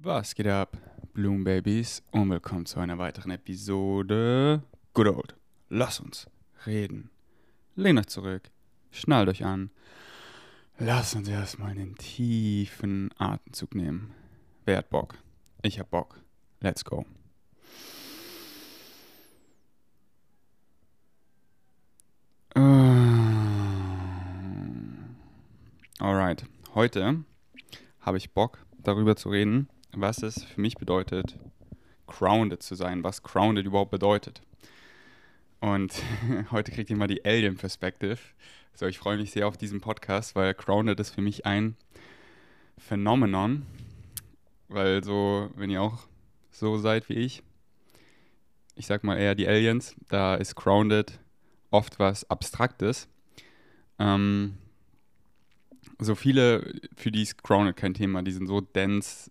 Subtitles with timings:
[0.00, 0.76] Was geht ab,
[1.12, 2.04] Bloom Babies?
[2.12, 4.62] Und willkommen zu einer weiteren Episode
[4.94, 5.34] Good Old.
[5.70, 6.28] Lass uns
[6.66, 7.10] reden.
[7.74, 8.48] Lehnt euch zurück,
[8.92, 9.70] schnallt euch an.
[10.78, 14.14] Lass uns erstmal einen tiefen Atemzug nehmen.
[14.66, 15.18] Wer hat Bock?
[15.62, 16.20] Ich hab Bock.
[16.60, 17.04] Let's go.
[22.54, 22.60] Äh.
[25.98, 26.44] Alright,
[26.76, 27.24] heute
[28.00, 29.68] habe ich Bock darüber zu reden,
[30.00, 31.38] was es für mich bedeutet,
[32.06, 34.42] grounded zu sein, was grounded überhaupt bedeutet.
[35.60, 35.92] Und
[36.50, 38.18] heute kriegt ihr mal die Alien Perspective.
[38.74, 41.76] So, ich freue mich sehr auf diesen Podcast, weil grounded ist für mich ein
[42.78, 43.66] Phänomenon,
[44.68, 46.06] weil so, wenn ihr auch
[46.50, 47.42] so seid wie ich,
[48.76, 51.18] ich sag mal eher die Aliens, da ist grounded
[51.70, 53.08] oft was Abstraktes.
[53.98, 54.54] Ähm,
[55.98, 59.30] so viele, für die ist grounded kein Thema, die sind so dense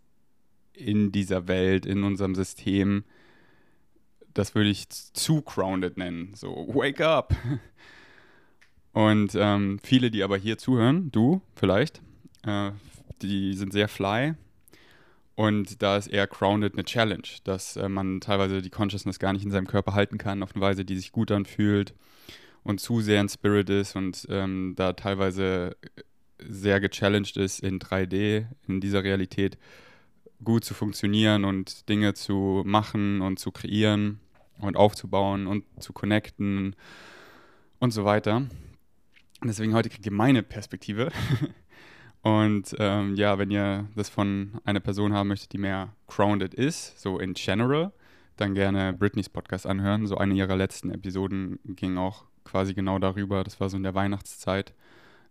[0.78, 3.04] in dieser Welt, in unserem System.
[4.34, 6.34] Das würde ich zu grounded nennen.
[6.36, 7.36] So, wake up!
[8.94, 12.02] Und ähm, viele, die aber hier zuhören, du vielleicht,
[12.44, 12.72] äh,
[13.22, 14.34] die sind sehr fly.
[15.36, 19.46] Und da ist eher grounded eine Challenge, dass äh, man teilweise die Consciousness gar nicht
[19.46, 21.94] in seinem Körper halten kann, auf eine Weise, die sich gut anfühlt
[22.64, 25.78] und zu sehr in Spirit ist und ähm, da teilweise
[26.40, 29.58] sehr gechallenged ist, in 3D, in dieser Realität
[30.44, 34.20] gut zu funktionieren und Dinge zu machen und zu kreieren
[34.60, 36.76] und aufzubauen und zu connecten
[37.80, 38.48] und so weiter.
[39.44, 41.12] Deswegen heute kriegt ihr meine Perspektive.
[42.22, 47.00] und ähm, ja, wenn ihr das von einer Person haben möchtet, die mehr grounded ist,
[47.00, 47.92] so in general,
[48.36, 50.08] dann gerne Britneys Podcast anhören.
[50.08, 53.44] So eine ihrer letzten Episoden ging auch quasi genau darüber.
[53.44, 54.74] Das war so in der Weihnachtszeit.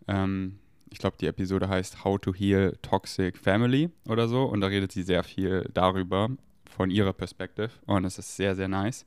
[0.06, 0.58] Ähm,
[0.97, 4.44] ich glaube, die Episode heißt How to Heal Toxic Family oder so.
[4.44, 6.30] Und da redet sie sehr viel darüber,
[6.70, 7.69] von ihrer Perspektive.
[7.84, 9.05] Und es ist sehr, sehr nice.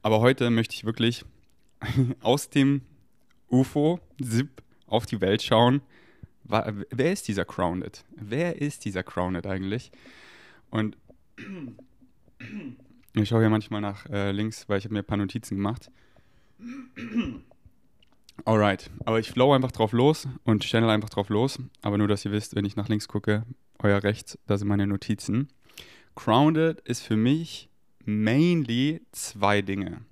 [0.00, 1.26] Aber heute möchte ich wirklich
[2.22, 2.80] aus dem
[3.50, 4.48] UFO-Zip
[4.86, 5.82] auf die Welt schauen.
[6.44, 8.02] Wer ist dieser Crowned?
[8.16, 9.92] Wer ist dieser Crowned eigentlich?
[10.70, 10.96] Und
[13.12, 15.90] ich schaue hier manchmal nach äh, links, weil ich habe mir ein paar Notizen gemacht.
[18.44, 21.58] Alright, aber ich flow einfach drauf los und channel einfach drauf los.
[21.82, 23.44] Aber nur, dass ihr wisst, wenn ich nach links gucke,
[23.78, 25.48] euer rechts, da sind meine Notizen.
[26.14, 27.68] Grounded ist für mich
[28.04, 30.02] mainly zwei Dinge.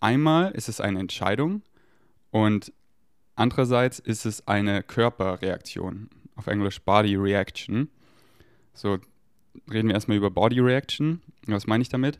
[0.00, 1.62] Einmal ist es eine Entscheidung
[2.30, 2.72] und
[3.36, 6.10] andererseits ist es eine Körperreaktion.
[6.36, 7.88] Auf Englisch Body Reaction.
[8.74, 8.98] So
[9.70, 11.22] reden wir erstmal über Body Reaction.
[11.46, 12.18] Was meine ich damit?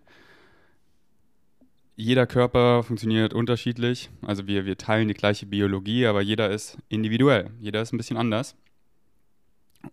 [1.97, 4.11] Jeder Körper funktioniert unterschiedlich.
[4.23, 7.51] Also wir, wir teilen die gleiche Biologie, aber jeder ist individuell.
[7.61, 8.57] Jeder ist ein bisschen anders.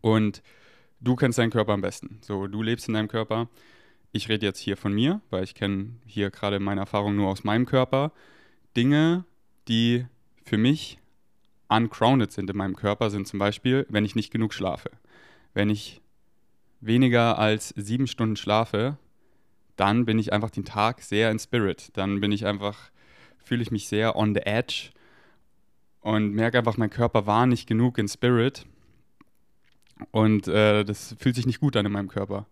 [0.01, 0.41] Und
[0.99, 2.19] du kennst deinen Körper am besten.
[2.21, 3.49] So, du lebst in deinem Körper.
[4.11, 7.43] Ich rede jetzt hier von mir, weil ich kenne hier gerade meine Erfahrungen nur aus
[7.43, 8.11] meinem Körper.
[8.75, 9.25] Dinge,
[9.67, 10.05] die
[10.43, 10.97] für mich
[11.69, 14.89] uncrowned sind in meinem Körper, sind zum Beispiel, wenn ich nicht genug schlafe.
[15.53, 16.01] Wenn ich
[16.81, 18.97] weniger als sieben Stunden schlafe,
[19.81, 21.89] dann bin ich einfach den Tag sehr in Spirit.
[21.93, 22.91] Dann bin ich einfach,
[23.43, 24.91] fühle ich mich sehr on the edge
[26.01, 28.67] und merke einfach, mein Körper war nicht genug in Spirit.
[30.11, 32.45] Und äh, das fühlt sich nicht gut an in meinem Körper.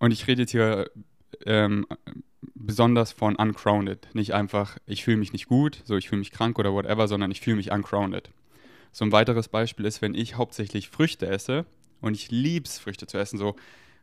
[0.00, 0.90] Und ich rede jetzt hier
[1.46, 1.86] ähm,
[2.56, 4.08] besonders von uncrowned.
[4.12, 7.30] Nicht einfach, ich fühle mich nicht gut, so ich fühle mich krank oder whatever, sondern
[7.30, 8.28] ich fühle mich uncrowned.
[8.90, 11.64] So ein weiteres Beispiel ist, wenn ich hauptsächlich Früchte esse
[12.00, 13.38] und ich liebe es, Früchte zu essen.
[13.38, 13.54] So,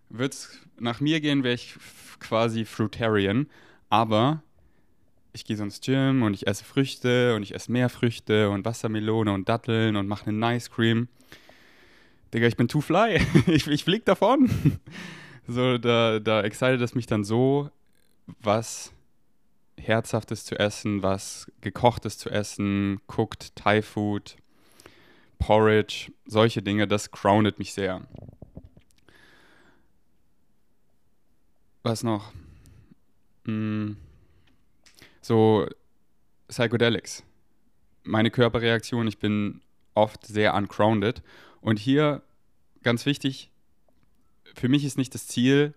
[0.09, 1.75] würde es nach mir gehen, wäre ich
[2.19, 3.47] quasi Fruitarian.
[3.89, 4.43] Aber
[5.33, 8.65] ich gehe so ins Gym und ich esse Früchte und ich esse mehr Früchte und
[8.65, 11.07] Wassermelone und Datteln und mache einen Ice Cream.
[12.33, 13.19] Digga, ich bin too fly.
[13.47, 14.49] ich, ich flieg davon.
[15.47, 17.69] so, da, da excited es mich dann so,
[18.41, 18.93] was
[19.77, 24.35] Herzhaftes zu essen, was Gekochtes zu essen, cooked Thai Food,
[25.39, 28.01] Porridge, solche Dinge, das groundet mich sehr.
[31.83, 32.31] Was noch?
[33.45, 33.97] Hm,
[35.21, 35.67] so
[36.47, 37.23] Psychedelics.
[38.03, 39.61] Meine Körperreaktion, ich bin
[39.93, 41.21] oft sehr uncrounded.
[41.61, 42.21] Und hier
[42.83, 43.51] ganz wichtig,
[44.55, 45.73] für mich ist nicht das Ziel,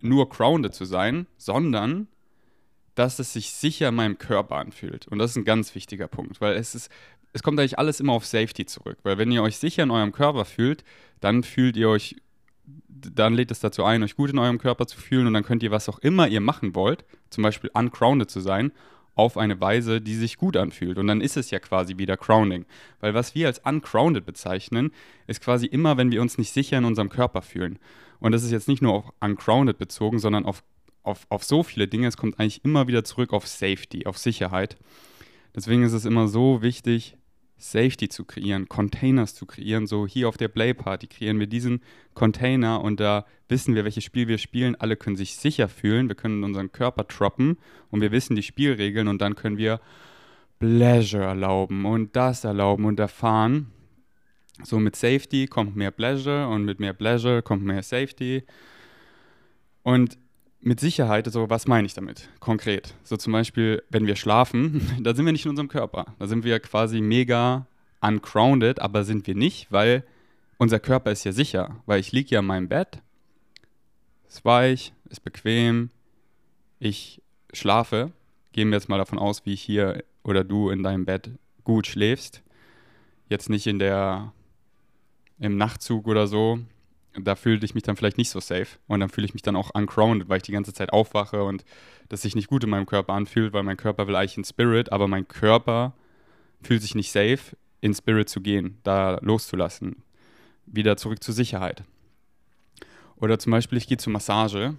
[0.00, 2.08] nur grounded zu sein, sondern
[2.94, 5.08] dass es sich sicher in meinem Körper anfühlt.
[5.08, 6.90] Und das ist ein ganz wichtiger Punkt, weil es ist,
[7.32, 8.98] es kommt eigentlich alles immer auf Safety zurück.
[9.02, 10.84] Weil wenn ihr euch sicher in eurem Körper fühlt,
[11.20, 12.16] dann fühlt ihr euch
[12.88, 15.62] dann lädt es dazu ein, euch gut in eurem Körper zu fühlen und dann könnt
[15.62, 18.72] ihr, was auch immer ihr machen wollt, zum Beispiel uncrounded zu sein,
[19.14, 20.98] auf eine Weise, die sich gut anfühlt.
[20.98, 22.66] Und dann ist es ja quasi wieder Grounding.
[23.00, 24.90] Weil was wir als uncrounded bezeichnen,
[25.26, 27.78] ist quasi immer, wenn wir uns nicht sicher in unserem Körper fühlen.
[28.18, 30.64] Und das ist jetzt nicht nur auf uncrounded bezogen, sondern auf,
[31.02, 32.08] auf, auf so viele Dinge.
[32.08, 34.76] Es kommt eigentlich immer wieder zurück auf Safety, auf Sicherheit.
[35.54, 37.16] Deswegen ist es immer so wichtig,
[37.56, 39.86] Safety zu kreieren, Containers zu kreieren.
[39.86, 41.82] So hier auf der Play Party kreieren wir diesen
[42.14, 44.74] Container und da wissen wir, welches Spiel wir spielen.
[44.76, 46.08] Alle können sich sicher fühlen.
[46.08, 47.58] Wir können unseren Körper troppen
[47.90, 49.80] und wir wissen die Spielregeln und dann können wir
[50.58, 53.70] Pleasure erlauben und das erlauben und erfahren.
[54.62, 58.44] So mit Safety kommt mehr Pleasure und mit mehr Pleasure kommt mehr Safety.
[59.82, 60.16] Und
[60.64, 62.94] mit Sicherheit, so was meine ich damit konkret?
[63.04, 66.06] So zum Beispiel, wenn wir schlafen, da sind wir nicht in unserem Körper.
[66.18, 67.66] Da sind wir quasi mega
[68.00, 70.04] uncrounded, aber sind wir nicht, weil
[70.58, 71.82] unser Körper ist ja sicher.
[71.86, 73.02] Weil ich liege ja in meinem Bett,
[74.26, 75.90] ist weich, ist bequem,
[76.78, 77.22] ich
[77.52, 78.12] schlafe.
[78.52, 81.30] Gehen wir jetzt mal davon aus, wie ich hier oder du in deinem Bett
[81.64, 82.42] gut schläfst.
[83.28, 84.32] Jetzt nicht in der
[85.38, 86.60] im Nachtzug oder so,
[87.16, 89.56] da fühle ich mich dann vielleicht nicht so safe und dann fühle ich mich dann
[89.56, 91.64] auch uncrowned, weil ich die ganze Zeit aufwache und
[92.08, 94.92] das sich nicht gut in meinem Körper anfühlt, weil mein Körper will eigentlich in Spirit,
[94.92, 95.94] aber mein Körper
[96.62, 100.02] fühlt sich nicht safe, in Spirit zu gehen, da loszulassen.
[100.66, 101.84] Wieder zurück zur Sicherheit.
[103.16, 104.74] Oder zum Beispiel, ich gehe zur Massage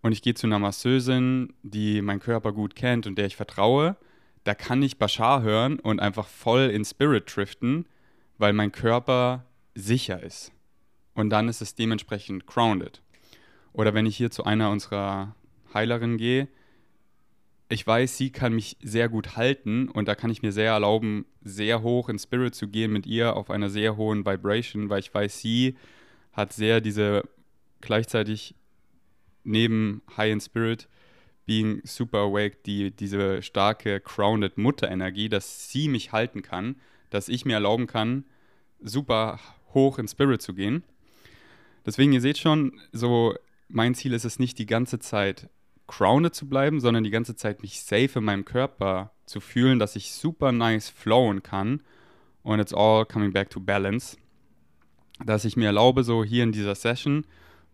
[0.00, 3.96] und ich gehe zu einer Masseusin, die meinen Körper gut kennt und der ich vertraue.
[4.44, 7.86] Da kann ich Bashar hören und einfach voll in Spirit driften,
[8.38, 9.44] weil mein Körper
[9.74, 10.54] sicher ist
[11.14, 13.02] und dann ist es dementsprechend grounded.
[13.72, 15.34] Oder wenn ich hier zu einer unserer
[15.72, 16.48] Heilerinnen gehe,
[17.68, 21.24] ich weiß, sie kann mich sehr gut halten und da kann ich mir sehr erlauben,
[21.42, 25.12] sehr hoch in Spirit zu gehen mit ihr auf einer sehr hohen Vibration, weil ich
[25.12, 25.76] weiß, sie
[26.32, 27.22] hat sehr diese
[27.80, 28.54] gleichzeitig
[29.44, 30.88] neben High in Spirit
[31.46, 36.76] being super awake, die, diese starke grounded Mutterenergie, dass sie mich halten kann,
[37.10, 38.24] dass ich mir erlauben kann,
[38.80, 39.40] super
[39.72, 40.84] hoch in Spirit zu gehen
[41.86, 43.34] Deswegen, ihr seht schon, so
[43.68, 45.48] mein Ziel ist es nicht die ganze Zeit
[45.86, 49.96] grounded zu bleiben, sondern die ganze Zeit mich safe in meinem Körper zu fühlen, dass
[49.96, 51.82] ich super nice flowen kann.
[52.42, 54.16] Und it's all coming back to balance.
[55.24, 57.26] Dass ich mir erlaube, so hier in dieser Session,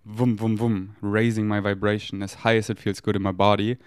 [0.05, 3.79] wum, wum, wum, raising my vibration as high as it feels good in my body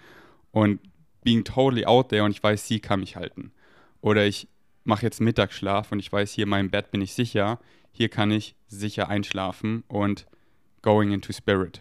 [0.52, 0.80] und
[1.22, 3.52] being totally out there und ich weiß, sie kann mich halten.
[4.00, 4.48] Oder ich
[4.84, 7.58] mache jetzt Mittagsschlaf und ich weiß, hier in meinem Bett bin ich sicher
[7.94, 10.26] hier kann ich sicher einschlafen und
[10.82, 11.80] going into spirit.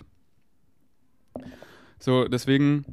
[2.00, 2.86] So, deswegen,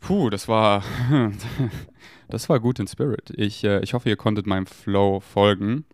[0.00, 0.82] puh, das war,
[2.28, 3.30] das war gut in Spirit.
[3.36, 5.84] Ich, äh, ich hoffe, ihr konntet meinem Flow folgen.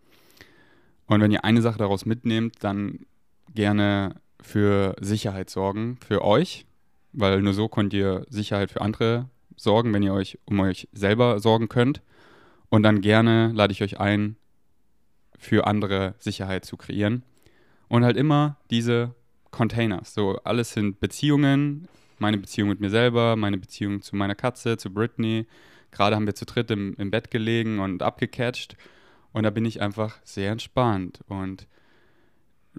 [1.05, 3.05] Und wenn ihr eine Sache daraus mitnehmt, dann
[3.53, 6.65] gerne für Sicherheit sorgen, für euch,
[7.11, 11.39] weil nur so könnt ihr Sicherheit für andere sorgen, wenn ihr euch um euch selber
[11.39, 12.01] sorgen könnt.
[12.69, 14.37] Und dann gerne lade ich euch ein,
[15.43, 17.23] für andere Sicherheit zu kreieren.
[17.87, 19.13] Und halt immer diese
[19.51, 20.13] Containers.
[20.13, 21.87] So, alles sind Beziehungen,
[22.17, 25.45] meine Beziehung mit mir selber, meine Beziehung zu meiner Katze, zu Britney.
[25.91, 28.75] Gerade haben wir zu dritt im, im Bett gelegen und abgecatcht.
[29.31, 31.67] Und da bin ich einfach sehr entspannt und,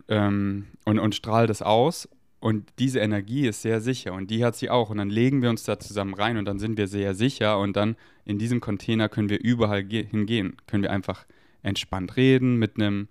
[0.08, 2.08] ähm, und, und strahle das aus.
[2.40, 4.90] Und diese Energie ist sehr sicher und die hat sie auch.
[4.90, 7.58] Und dann legen wir uns da zusammen rein und dann sind wir sehr sicher.
[7.58, 10.56] Und dann in diesem Container können wir überall hingehen.
[10.66, 11.24] Können wir einfach
[11.64, 13.08] entspannt reden mit einem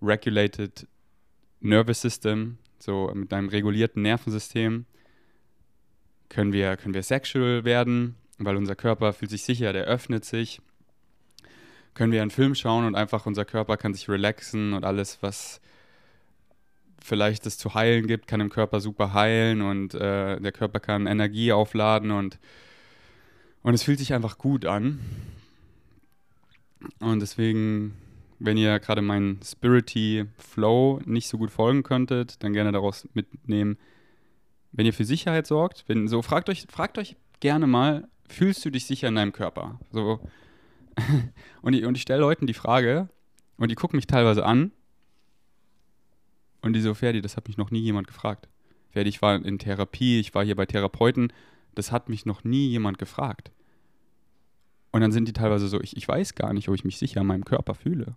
[0.00, 0.86] regulated
[1.60, 4.84] nervous system, so mit einem regulierten Nervensystem.
[6.28, 10.60] Können wir, können wir sexual werden, weil unser Körper fühlt sich sicher, der öffnet sich.
[11.94, 15.60] Können wir einen Film schauen und einfach unser Körper kann sich relaxen und alles, was
[17.00, 21.06] vielleicht es zu heilen gibt, kann im Körper super heilen und äh, der Körper kann
[21.06, 22.38] Energie aufladen und,
[23.62, 25.00] und es fühlt sich einfach gut an.
[27.00, 27.94] Und deswegen,
[28.44, 33.78] wenn ihr gerade meinen Spirity Flow nicht so gut folgen könntet, dann gerne daraus mitnehmen.
[34.72, 38.70] Wenn ihr für Sicherheit sorgt, wenn so fragt euch, fragt euch gerne mal, fühlst du
[38.70, 39.78] dich sicher in deinem Körper?
[39.90, 40.20] So
[41.62, 43.08] und ich, und ich stelle Leuten die Frage
[43.56, 44.72] und die gucken mich teilweise an
[46.60, 48.48] und die so, Ferdi, das hat mich noch nie jemand gefragt.
[48.90, 51.32] Ferdi, ich war in Therapie, ich war hier bei Therapeuten,
[51.74, 53.52] das hat mich noch nie jemand gefragt.
[54.92, 57.22] Und dann sind die teilweise so, ich, ich weiß gar nicht, ob ich mich sicher
[57.22, 58.16] in meinem Körper fühle.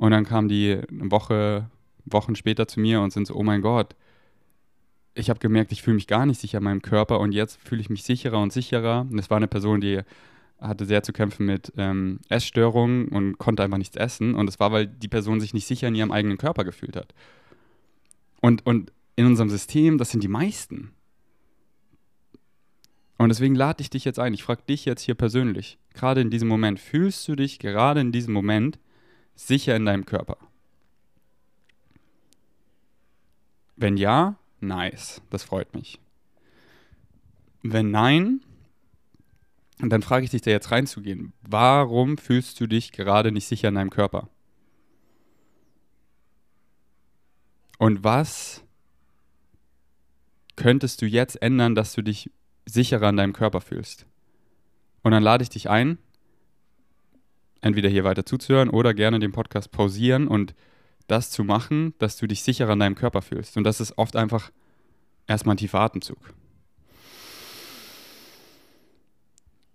[0.00, 1.68] Und dann kamen die eine Woche,
[2.06, 3.94] Wochen später zu mir und sind so, oh mein Gott,
[5.12, 7.82] ich habe gemerkt, ich fühle mich gar nicht sicher in meinem Körper und jetzt fühle
[7.82, 9.06] ich mich sicherer und sicherer.
[9.10, 10.00] Und es war eine Person, die
[10.58, 14.34] hatte sehr zu kämpfen mit ähm, Essstörungen und konnte einfach nichts essen.
[14.34, 17.12] Und es war, weil die Person sich nicht sicher in ihrem eigenen Körper gefühlt hat.
[18.40, 20.92] Und, und in unserem System, das sind die meisten.
[23.18, 24.32] Und deswegen lade ich dich jetzt ein.
[24.32, 28.12] Ich frage dich jetzt hier persönlich, gerade in diesem Moment, fühlst du dich gerade in
[28.12, 28.78] diesem Moment
[29.46, 30.36] sicher in deinem Körper?
[33.76, 36.00] Wenn ja, nice, das freut mich.
[37.62, 38.42] Wenn nein,
[39.78, 41.32] dann frage ich dich da jetzt reinzugehen.
[41.42, 44.28] Warum fühlst du dich gerade nicht sicher in deinem Körper?
[47.78, 48.62] Und was
[50.56, 52.30] könntest du jetzt ändern, dass du dich
[52.66, 54.06] sicherer in deinem Körper fühlst.
[55.02, 55.98] Und dann lade ich dich ein,
[57.60, 60.54] entweder hier weiter zuzuhören oder gerne den Podcast pausieren und
[61.06, 63.56] das zu machen, dass du dich sicherer in deinem Körper fühlst.
[63.56, 64.50] Und das ist oft einfach
[65.26, 66.18] erstmal ein tiefer Atemzug.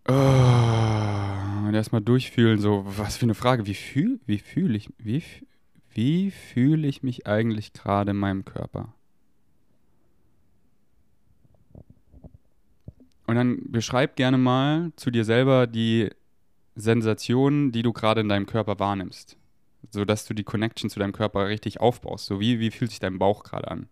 [0.08, 0.14] Oh,
[1.68, 5.24] und erstmal durchfühlen, so, was für eine Frage, wie fühle wie fühl ich, wie,
[5.90, 8.94] wie fühle ich mich eigentlich gerade in meinem Körper?
[13.28, 16.12] Und dann beschreib gerne mal zu dir selber die
[16.76, 19.38] Sensationen, die du gerade in deinem Körper wahrnimmst.
[19.92, 22.26] Sodass du die Connection zu deinem Körper richtig aufbaust.
[22.26, 23.88] So wie, wie fühlt sich dein Bauch gerade an?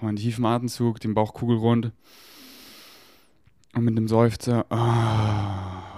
[0.00, 1.92] Mal einen tiefen Atemzug, den Bauch kugelrund.
[3.74, 4.66] Und mit einem Seufzer.
[4.70, 5.92] Oh,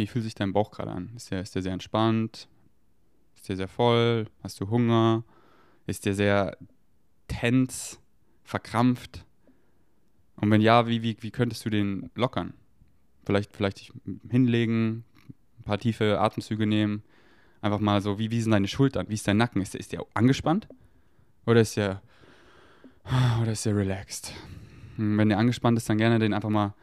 [0.00, 1.10] wie fühlt sich dein Bauch gerade an?
[1.14, 2.48] Ist der, ist der sehr entspannt?
[3.36, 4.26] Ist der sehr voll?
[4.42, 5.24] Hast du Hunger?
[5.86, 6.56] Ist der sehr
[7.28, 8.00] tens,
[8.42, 9.26] verkrampft?
[10.40, 12.54] Und wenn ja, wie, wie, wie könntest du den lockern?
[13.24, 13.92] Vielleicht, vielleicht dich
[14.28, 15.04] hinlegen,
[15.58, 17.02] ein paar tiefe Atemzüge nehmen.
[17.60, 19.08] Einfach mal so, wie, wie sind deine Schultern?
[19.08, 19.60] Wie ist dein Nacken?
[19.60, 20.66] Ist der, ist der angespannt?
[21.44, 22.00] Oder ist der,
[23.42, 24.32] oder ist der relaxed?
[24.96, 26.74] Hm, wenn der angespannt ist, dann gerne den einfach mal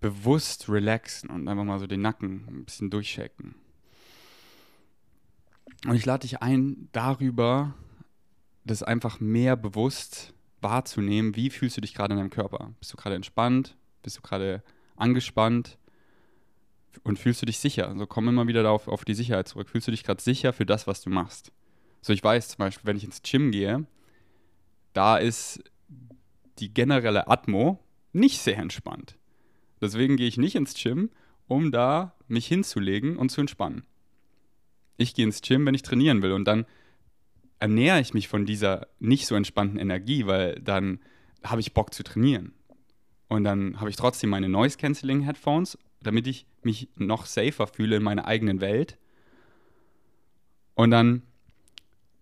[0.00, 3.54] bewusst relaxen und einfach mal so den Nacken ein bisschen durchchecken.
[5.86, 7.74] Und ich lade dich ein, darüber
[8.64, 10.34] das einfach mehr bewusst
[10.66, 12.74] wahrzunehmen, wie fühlst du dich gerade in deinem Körper?
[12.80, 13.76] Bist du gerade entspannt?
[14.02, 14.62] Bist du gerade
[14.96, 15.78] angespannt?
[17.04, 17.88] Und fühlst du dich sicher?
[17.88, 19.68] Also komm immer wieder darauf, auf die Sicherheit zurück.
[19.68, 21.52] Fühlst du dich gerade sicher für das, was du machst?
[22.02, 23.86] So, ich weiß zum Beispiel, wenn ich ins Gym gehe,
[24.92, 25.62] da ist
[26.58, 27.78] die generelle Atmo
[28.12, 29.16] nicht sehr entspannt.
[29.80, 31.10] Deswegen gehe ich nicht ins Gym,
[31.46, 33.84] um da mich hinzulegen und zu entspannen.
[34.96, 36.64] Ich gehe ins Gym, wenn ich trainieren will und dann
[37.58, 41.00] ernähre ich mich von dieser nicht so entspannten Energie, weil dann
[41.44, 42.52] habe ich Bock zu trainieren.
[43.28, 48.26] Und dann habe ich trotzdem meine Noise-Canceling-Headphones, damit ich mich noch safer fühle in meiner
[48.26, 48.98] eigenen Welt.
[50.74, 51.22] Und dann,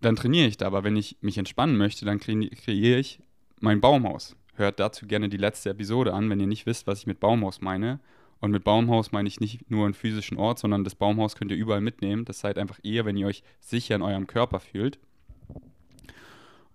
[0.01, 0.67] dann trainiere ich da.
[0.67, 3.19] Aber wenn ich mich entspannen möchte, dann kreiere ich
[3.59, 4.35] mein Baumhaus.
[4.55, 7.61] Hört dazu gerne die letzte Episode an, wenn ihr nicht wisst, was ich mit Baumhaus
[7.61, 7.99] meine.
[8.39, 11.57] Und mit Baumhaus meine ich nicht nur einen physischen Ort, sondern das Baumhaus könnt ihr
[11.57, 12.25] überall mitnehmen.
[12.25, 14.99] Das seid einfach ihr, wenn ihr euch sicher in eurem Körper fühlt.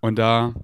[0.00, 0.54] Und da,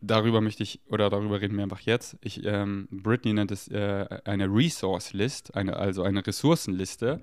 [0.00, 2.16] darüber möchte ich, oder darüber reden wir einfach jetzt.
[2.22, 7.20] Ich, ähm, Britney nennt es äh, eine Resource List, eine, also eine Ressourcenliste.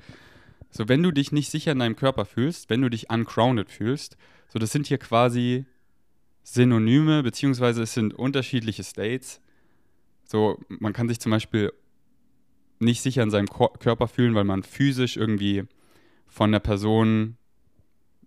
[0.71, 4.17] So, wenn du dich nicht sicher in deinem Körper fühlst, wenn du dich uncrowned fühlst,
[4.47, 5.65] so, das sind hier quasi
[6.43, 9.41] Synonyme, beziehungsweise es sind unterschiedliche States.
[10.23, 11.71] So, man kann sich zum Beispiel
[12.79, 15.63] nicht sicher in seinem Ko Körper fühlen, weil man physisch irgendwie
[16.27, 17.37] von der Person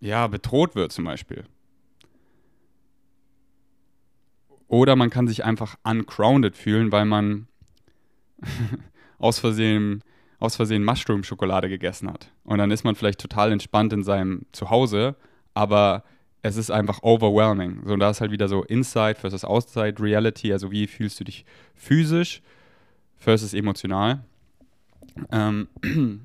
[0.01, 1.45] ja, bedroht wird zum Beispiel.
[4.73, 7.47] Oder man kann sich einfach uncrowned fühlen, weil man
[9.19, 10.03] aus Versehen,
[10.39, 12.33] aus Versehen Mushroom-Schokolade gegessen hat.
[12.43, 15.15] Und dann ist man vielleicht total entspannt in seinem Zuhause,
[15.53, 16.05] aber
[16.41, 17.83] es ist einfach overwhelming.
[17.85, 21.45] So, da ist halt wieder so Inside versus Outside Reality, also wie fühlst du dich
[21.75, 22.41] physisch
[23.19, 24.25] versus emotional.
[25.31, 25.69] Ähm,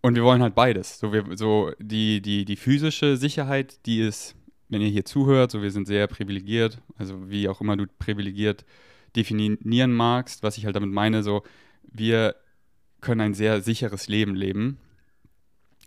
[0.00, 0.98] und wir wollen halt beides.
[0.98, 4.36] So, wir, so die, die, die physische Sicherheit, die ist
[4.72, 8.64] wenn ihr hier zuhört, so wir sind sehr privilegiert, also wie auch immer du privilegiert
[9.14, 11.42] definieren magst, was ich halt damit meine, so
[11.82, 12.36] wir
[13.02, 14.78] können ein sehr sicheres Leben leben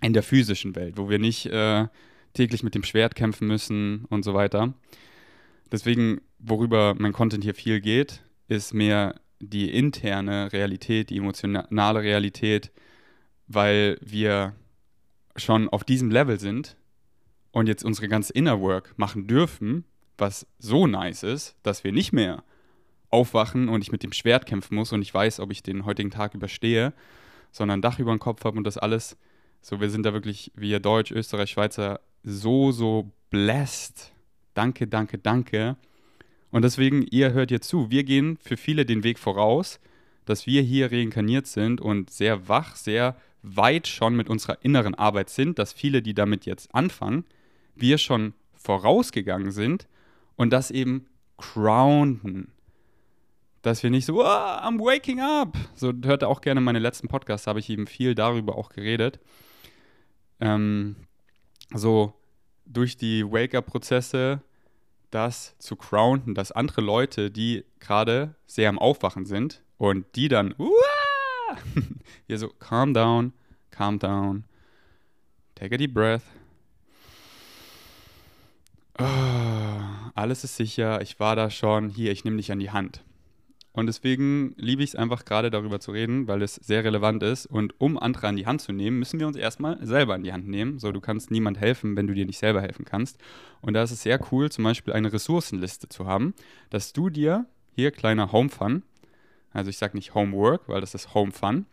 [0.01, 1.88] in der physischen Welt, wo wir nicht äh,
[2.34, 4.75] täglich mit dem Schwert kämpfen müssen und so weiter.
[5.72, 12.72] Deswegen, worüber mein Content hier viel geht, ist mehr die interne Realität, die emotionale Realität,
[13.48, 14.54] weil wir
[15.36, 16.77] schon auf diesem Level sind,
[17.56, 19.86] und jetzt unsere ganze Inner Work machen dürfen,
[20.18, 22.44] was so nice ist, dass wir nicht mehr
[23.12, 26.12] aufwachen und ich mit dem Schwert kämpfen muss und ich weiß, ob ich den heutigen
[26.12, 26.92] Tag überstehe,
[27.54, 29.16] sondern ein Dach über den Kopf habe und das alles.
[29.62, 34.12] So, wir sind da wirklich, wir Deutsch, Österreich, Schweizer, so, so blessed.
[34.54, 35.78] Danke, danke, danke.
[36.52, 37.90] Und deswegen, ihr hört hier zu.
[37.90, 39.80] Wir gehen für viele den Weg voraus,
[40.26, 45.30] dass wir hier reinkarniert sind und sehr wach, sehr weit schon mit unserer inneren Arbeit
[45.30, 47.24] sind, dass viele, die damit jetzt anfangen,
[47.75, 49.88] wir schon vorausgegangen sind
[50.36, 52.51] und das eben grounden.
[53.62, 55.58] Dass wir nicht so, oh, I'm waking up.
[55.75, 59.20] So hört auch gerne meine letzten Podcasts, habe ich eben viel darüber auch geredet.
[60.39, 60.96] Ähm,
[61.74, 62.13] so
[62.65, 64.41] durch die Wake-up-Prozesse
[65.12, 70.53] das zu grounden, dass andere Leute, die gerade sehr am Aufwachen sind und die dann,
[72.27, 73.34] hier so, calm down,
[73.72, 74.44] calm down,
[75.55, 76.24] take a deep breath.
[78.98, 79.06] Oh,
[80.16, 83.04] alles ist sicher, ich war da schon, hier, ich nehme dich an die Hand.
[83.74, 87.46] Und deswegen liebe ich es einfach gerade darüber zu reden, weil es sehr relevant ist.
[87.46, 90.32] Und um andere an die Hand zu nehmen, müssen wir uns erstmal selber an die
[90.32, 90.80] Hand nehmen.
[90.80, 93.18] So, du kannst niemand helfen, wenn du dir nicht selber helfen kannst.
[93.60, 96.34] Und da ist es sehr cool, zum Beispiel eine Ressourcenliste zu haben,
[96.70, 98.84] dass du dir hier kleiner Home Fun,
[99.52, 101.66] also ich sage nicht Homework, weil das ist Home Fun.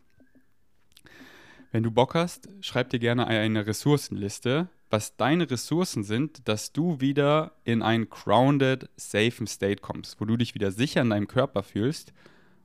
[1.70, 7.00] Wenn du Bock hast, schreib dir gerne eine Ressourcenliste, was deine Ressourcen sind, dass du
[7.00, 11.62] wieder in einen grounded, safen State kommst, wo du dich wieder sicher in deinem Körper
[11.62, 12.12] fühlst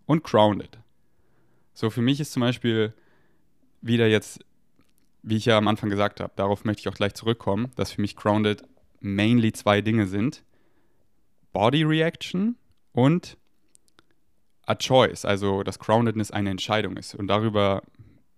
[0.06, 0.78] und grounded.
[1.74, 2.94] So, für mich ist zum Beispiel
[3.82, 4.44] wieder jetzt,
[5.24, 8.02] wie ich ja am Anfang gesagt habe, darauf möchte ich auch gleich zurückkommen, dass für
[8.02, 8.62] mich grounded
[9.00, 10.44] mainly zwei Dinge sind.
[11.54, 12.58] Body Reaction
[12.92, 13.38] und
[14.66, 17.16] a choice, also dass Groundedness eine Entscheidung ist.
[17.16, 17.84] Und darüber,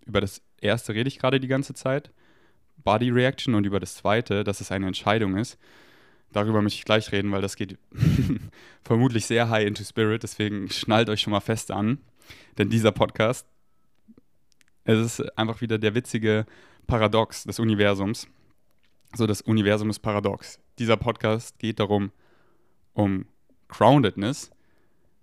[0.05, 2.12] über das erste rede ich gerade die ganze Zeit.
[2.84, 5.58] Body Reaction und über das zweite, dass es eine Entscheidung ist.
[6.32, 7.78] Darüber möchte ich gleich reden, weil das geht
[8.84, 10.24] vermutlich sehr high into spirit.
[10.24, 12.00] Deswegen schnallt euch schon mal fest an.
[12.58, 13.48] Denn dieser Podcast,
[14.84, 16.46] es ist einfach wieder der witzige
[16.88, 18.28] Paradox des Universums.
[19.16, 20.60] So, das Universum ist paradox.
[20.78, 22.12] Dieser Podcast geht darum,
[22.94, 23.26] um
[23.70, 24.52] Groundedness,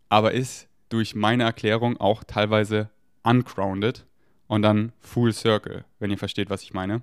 [0.09, 2.91] aber ist durch meine Erklärung auch teilweise
[3.23, 4.07] ungrounded
[4.47, 7.03] und dann Full Circle, wenn ihr versteht, was ich meine.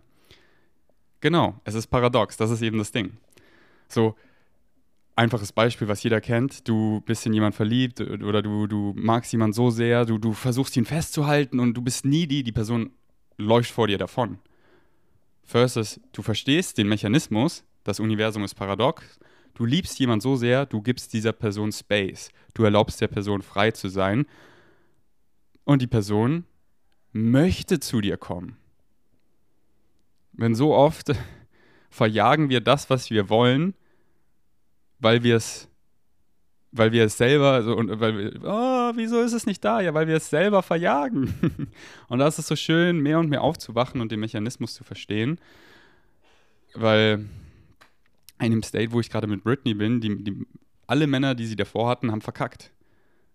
[1.24, 3.14] Genau, es ist paradox, das ist eben das Ding.
[3.88, 4.14] So,
[5.16, 9.54] einfaches Beispiel, was jeder kennt, du bist in jemanden verliebt oder du, du magst jemanden
[9.54, 12.92] so sehr, du, du versuchst ihn festzuhalten und du bist needy, die Person
[13.38, 14.38] läuft vor dir davon.
[15.44, 19.18] Versus, du verstehst den Mechanismus, das Universum ist paradox,
[19.54, 23.72] du liebst jemanden so sehr, du gibst dieser Person Space, du erlaubst der Person frei
[23.72, 24.26] zu sein
[25.64, 26.44] und die Person
[27.14, 28.58] möchte zu dir kommen.
[30.34, 31.12] Wenn so oft
[31.90, 33.74] verjagen wir das, was wir wollen,
[35.00, 35.70] weil wir es
[36.76, 39.80] weil wir es selber so und weil wir, oh, wieso ist es nicht da?
[39.80, 41.34] Ja, weil wir es selber verjagen.
[42.08, 45.40] und da ist es so schön, mehr und mehr aufzuwachen und den Mechanismus zu verstehen.
[46.74, 47.30] Weil
[48.42, 50.48] in dem State, wo ich gerade mit Britney bin, die, die,
[50.88, 52.72] alle Männer, die sie davor hatten, haben verkackt.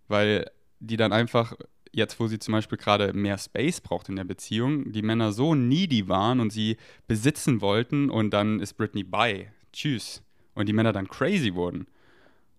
[0.08, 1.54] Weil die dann einfach
[1.92, 5.54] jetzt, wo sie zum Beispiel gerade mehr Space braucht in der Beziehung, die Männer so
[5.54, 9.52] needy waren und sie besitzen wollten und dann ist Britney bei.
[9.72, 10.22] Tschüss.
[10.54, 11.86] Und die Männer dann crazy wurden.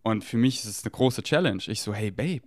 [0.03, 1.61] Und für mich ist es eine große Challenge.
[1.67, 2.43] Ich so, hey Babe,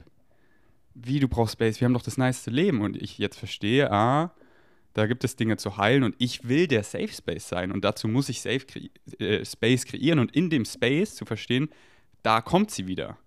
[0.94, 2.80] wie du brauchst Space, wir haben doch das nice Leben.
[2.80, 4.34] Und ich jetzt verstehe, ah,
[4.94, 7.72] da gibt es Dinge zu heilen und ich will der Safe Space sein.
[7.72, 11.68] Und dazu muss ich Safe kre äh, Space kreieren und in dem Space zu verstehen,
[12.22, 13.18] da kommt sie wieder.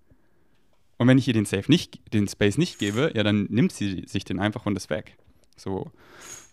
[0.97, 4.05] Und wenn ich ihr den Safe nicht, den Space nicht gebe, ja, dann nimmt sie
[4.07, 5.17] sich den einfach und ist weg.
[5.57, 5.91] So,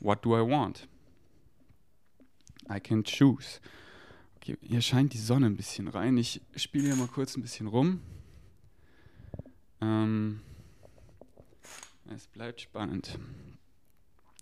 [0.01, 0.89] what do I want?
[2.71, 3.61] I can choose.
[4.37, 6.17] Okay, hier scheint die Sonne ein bisschen rein.
[6.17, 8.01] Ich spiele hier mal kurz ein bisschen rum.
[9.81, 10.41] Ähm,
[12.15, 13.19] es bleibt spannend.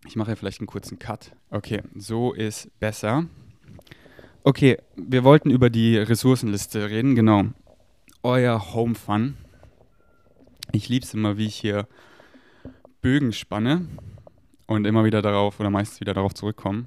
[0.06, 1.32] Ich mache ja vielleicht einen kurzen Cut.
[1.50, 3.26] Okay, so ist besser.
[4.42, 7.44] Okay, wir wollten über die Ressourcenliste reden, genau.
[8.22, 9.36] Euer Home Fun
[10.72, 11.87] ich liebe es immer, wie ich hier
[13.02, 13.87] Bögen spanne
[14.66, 16.87] und immer wieder darauf oder meistens wieder darauf zurückkomme.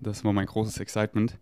[0.00, 1.38] Das war mein großes Excitement.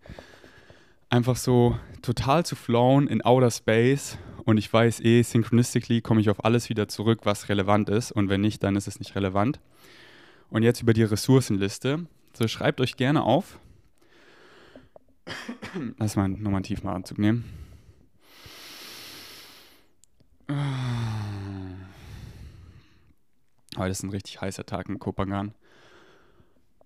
[1.09, 6.31] Einfach so total zu flown in Outer Space und ich weiß eh, synchronistically komme ich
[6.31, 9.61] auf alles wieder zurück, was relevant ist und wenn nicht, dann ist es nicht relevant.
[10.51, 12.07] Und jetzt über die Ressourcenliste.
[12.33, 13.59] So schreibt euch gerne auf.
[15.99, 17.45] Lass mal nochmal einen tiefen Atemzug nehmen.
[23.81, 25.55] Heute ist ein richtig heißer Tag in Kopangan.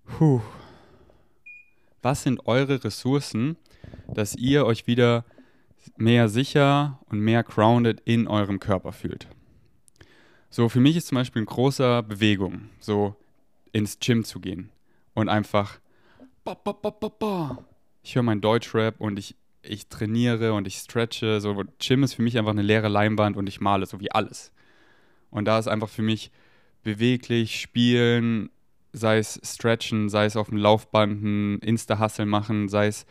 [0.05, 0.39] Puh.
[2.01, 3.57] Was sind eure Ressourcen,
[4.13, 5.25] dass ihr euch wieder
[5.97, 9.27] mehr sicher und mehr grounded in eurem Körper fühlt?
[10.49, 13.17] So, für mich ist zum Beispiel ein großer Bewegung, so
[13.73, 14.71] ins Gym zu gehen
[15.13, 15.81] und einfach
[18.03, 21.41] ich höre meinen Deutschrap und ich, ich trainiere und ich stretche.
[21.41, 24.53] So, Gym ist für mich einfach eine leere Leinwand und ich male so wie alles.
[25.29, 26.31] Und da ist einfach für mich
[26.85, 28.49] beweglich spielen,
[28.93, 33.05] sei es stretchen, sei es auf dem Laufband ein Insta-Hustle machen, sei es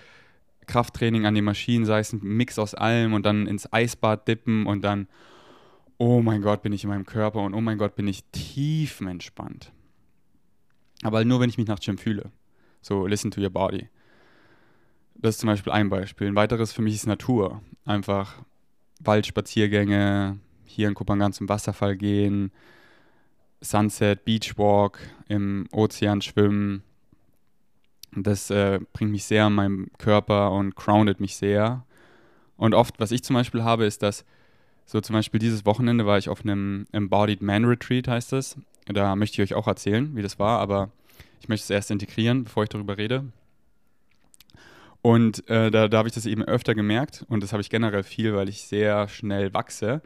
[0.66, 4.64] Krafttraining an den Maschinen, sei es ein Mix aus allem und dann ins Eisbad dippen
[4.66, 5.08] und dann,
[5.98, 9.72] oh mein Gott, bin ich in meinem Körper und oh mein Gott, bin ich tiefenentspannt.
[11.02, 12.30] Aber halt nur, wenn ich mich nach Gym fühle.
[12.80, 13.88] So, listen to your body.
[15.16, 16.28] Das ist zum Beispiel ein Beispiel.
[16.28, 17.60] Ein weiteres für mich ist Natur.
[17.84, 18.36] Einfach
[19.00, 22.52] Waldspaziergänge, hier in Kupangan zum Wasserfall gehen,
[23.60, 26.82] Sunset, Beachwalk, im Ozean schwimmen.
[28.16, 31.84] Das äh, bringt mich sehr an meinem Körper und groundet mich sehr.
[32.56, 34.24] Und oft, was ich zum Beispiel habe, ist, dass
[34.86, 38.56] so zum Beispiel dieses Wochenende war ich auf einem Embodied Man Retreat, heißt es.
[38.86, 40.90] Da möchte ich euch auch erzählen, wie das war, aber
[41.40, 43.24] ich möchte es erst integrieren, bevor ich darüber rede.
[45.00, 48.02] Und äh, da, da habe ich das eben öfter gemerkt und das habe ich generell
[48.02, 50.00] viel, weil ich sehr schnell wachse.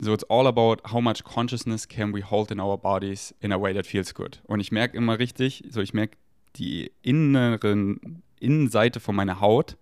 [0.00, 3.60] So, it's all about how much consciousness can we hold in our bodies in a
[3.60, 4.40] way that feels good.
[4.44, 6.16] Und ich merke immer richtig, so ich merke
[6.56, 9.76] die inneren Innenseite von meiner Haut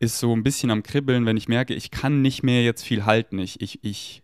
[0.00, 3.04] ist so ein bisschen am Kribbeln, wenn ich merke, ich kann nicht mehr jetzt viel
[3.04, 3.38] halten.
[3.38, 4.22] Ich, ich, ich,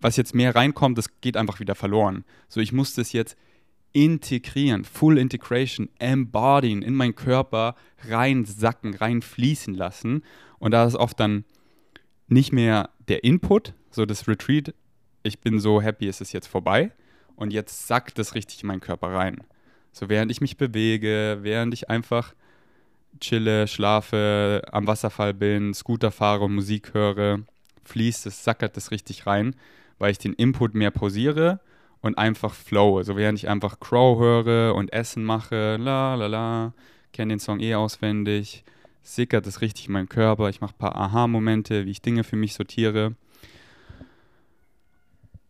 [0.00, 2.24] was jetzt mehr reinkommt, das geht einfach wieder verloren.
[2.48, 3.36] So, ich muss das jetzt
[3.92, 7.74] integrieren, Full Integration, embodyen, in meinen Körper
[8.08, 10.22] reinsacken, reinfließen lassen.
[10.60, 11.44] Und da ist oft dann
[12.28, 14.74] nicht mehr der Input, so das Retreat,
[15.22, 16.92] ich bin so happy, es ist jetzt vorbei
[17.36, 19.42] und jetzt sackt es richtig in meinen Körper rein.
[19.92, 22.34] So während ich mich bewege, während ich einfach
[23.20, 27.40] chille, schlafe, am Wasserfall bin, Scooter fahre, Musik höre,
[27.84, 29.56] fließt es, sackert es richtig rein,
[29.98, 31.60] weil ich den Input mehr pausiere
[32.00, 33.02] und einfach flow.
[33.02, 36.72] So während ich einfach Crow höre und Essen mache, la la la,
[37.12, 38.64] kenne den Song eh auswendig,
[39.02, 40.48] sickert es richtig in meinen Körper.
[40.48, 43.14] Ich mache ein paar Aha-Momente, wie ich Dinge für mich sortiere.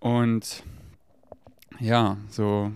[0.01, 0.65] Und
[1.79, 2.73] ja, so,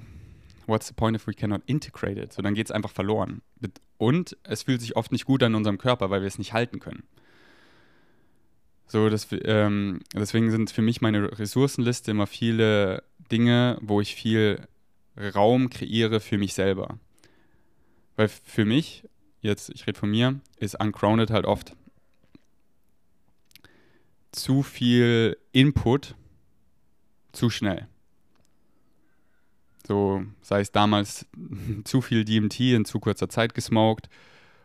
[0.66, 2.32] what's the point if we cannot integrate it?
[2.32, 3.42] So, dann geht es einfach verloren.
[3.98, 6.80] Und es fühlt sich oft nicht gut an unserem Körper, weil wir es nicht halten
[6.80, 7.04] können.
[8.86, 14.60] So, das, ähm, deswegen sind für mich meine Ressourcenliste immer viele Dinge, wo ich viel
[15.16, 16.98] Raum kreiere für mich selber.
[18.16, 19.08] Weil für mich,
[19.40, 21.74] jetzt, ich rede von mir, ist Uncrowned halt oft
[24.32, 26.14] zu viel Input
[27.34, 27.86] zu schnell.
[29.86, 31.26] So, sei es damals
[31.84, 34.08] zu viel DMT in zu kurzer Zeit gesmoked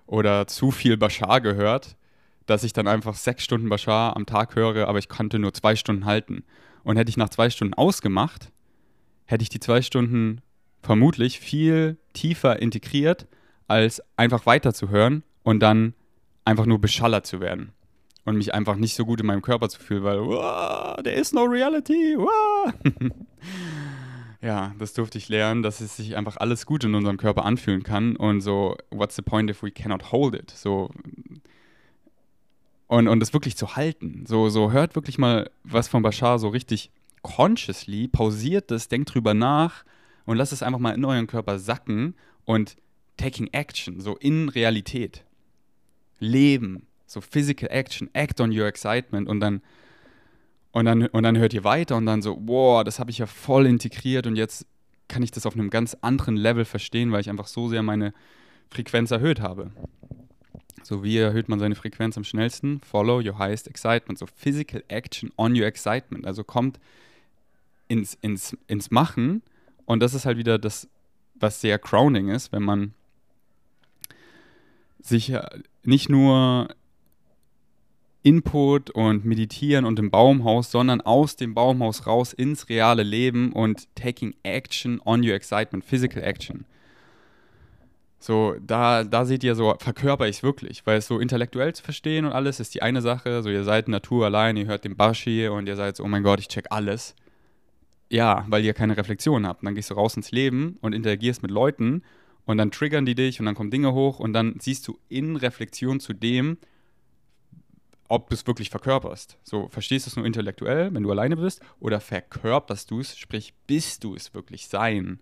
[0.06, 1.98] oder zu viel Bashar gehört,
[2.46, 5.76] dass ich dann einfach sechs Stunden Bashar am Tag höre, aber ich konnte nur zwei
[5.76, 6.44] Stunden halten.
[6.84, 8.52] Und hätte ich nach zwei Stunden ausgemacht,
[9.26, 10.42] hätte ich die zwei Stunden
[10.82, 13.28] vermutlich viel tiefer integriert,
[13.68, 15.94] als einfach weiterzuhören und dann
[16.46, 17.74] einfach nur beschallert zu werden.
[18.30, 21.46] Und mich einfach nicht so gut in meinem Körper zu fühlen, weil, there is no
[21.46, 22.16] reality.
[24.42, 27.82] Ja, das durfte ich lernen, dass es sich einfach alles gut in unserem Körper anfühlen
[27.82, 28.16] kann.
[28.16, 30.52] Und so, what's the point if we cannot hold it?
[30.52, 30.92] So,
[32.88, 34.26] und, und das wirklich zu halten.
[34.28, 39.34] So, so hört wirklich mal was von Bashar so richtig consciously, pausiert es, denkt drüber
[39.34, 39.84] nach
[40.26, 42.16] und lasst es einfach mal in euren Körper sacken
[42.46, 42.78] und
[43.18, 45.26] taking action, so in Realität.
[46.20, 49.62] Leben, so physical action, act on your excitement und dann
[50.72, 53.26] und dann, und dann hört ihr weiter und dann so, wow, das habe ich ja
[53.26, 54.68] voll integriert und jetzt
[55.08, 58.14] kann ich das auf einem ganz anderen Level verstehen, weil ich einfach so sehr meine
[58.70, 59.72] Frequenz erhöht habe.
[60.84, 62.80] So wie erhöht man seine Frequenz am schnellsten?
[62.82, 64.20] Follow your highest excitement.
[64.20, 66.26] So physical action on your excitement.
[66.26, 66.80] Also kommt
[67.88, 69.42] ins, ins, ins Machen.
[69.86, 70.88] Und das ist halt wieder das,
[71.36, 72.94] was sehr crowning ist, wenn man
[75.02, 75.34] sich
[75.84, 76.70] nicht nur
[78.22, 83.88] Input und Meditieren und im Baumhaus, sondern aus dem Baumhaus raus ins reale Leben und
[83.96, 86.66] taking action on your excitement, physical action.
[88.22, 91.82] So, da, da seht ihr so, verkörper ich es wirklich, weil es so intellektuell zu
[91.82, 93.42] verstehen und alles ist die eine Sache.
[93.42, 96.24] So, ihr seid Natur allein, ihr hört den Bashi und ihr seid so, oh mein
[96.24, 97.16] Gott, ich check alles.
[98.10, 99.62] Ja, weil ihr keine Reflexion habt.
[99.62, 102.04] Und dann gehst du raus ins Leben und interagierst mit Leuten
[102.46, 105.38] und dann triggern die dich und dann kommen Dinge hoch und dann siehst du in
[105.38, 106.58] Reflexion zu dem,
[108.10, 109.38] ob du es wirklich verkörperst.
[109.44, 113.54] So, verstehst du es nur intellektuell, wenn du alleine bist, oder verkörperst du es, sprich,
[113.68, 115.20] bist du es wirklich sein?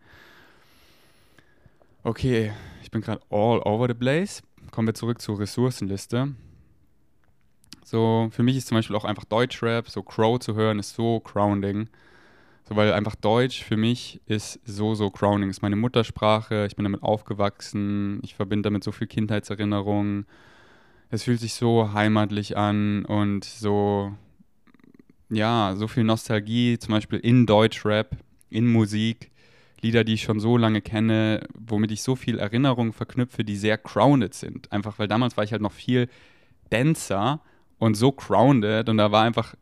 [2.03, 4.41] Okay, ich bin gerade all over the place.
[4.71, 6.33] Kommen wir zurück zur Ressourcenliste.
[7.83, 11.19] So, für mich ist zum Beispiel auch einfach Deutschrap, so Crow zu hören, ist so
[11.19, 11.89] grounding.
[12.67, 15.49] So, weil einfach Deutsch für mich ist so, so crowning.
[15.49, 20.25] Ist meine Muttersprache, ich bin damit aufgewachsen, ich verbinde damit so viel Kindheitserinnerungen.
[21.09, 24.13] Es fühlt sich so heimatlich an und so,
[25.29, 28.17] ja, so viel Nostalgie, zum Beispiel in Deutschrap,
[28.49, 29.31] in Musik,
[29.81, 33.77] Lieder, die ich schon so lange kenne, womit ich so viel Erinnerungen verknüpfe, die sehr
[33.77, 34.71] grounded sind.
[34.71, 36.09] Einfach weil damals war ich halt noch viel
[36.71, 37.41] Dancer
[37.77, 39.55] und so grounded und da war einfach,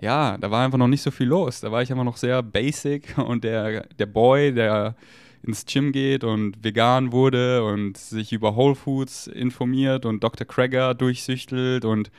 [0.00, 1.60] ja, da war einfach noch nicht so viel los.
[1.60, 4.96] Da war ich einfach noch sehr basic und der, der Boy, der
[5.42, 10.46] ins Gym geht und vegan wurde und sich über Whole Foods informiert und Dr.
[10.46, 12.10] Kreger durchsüchtelt und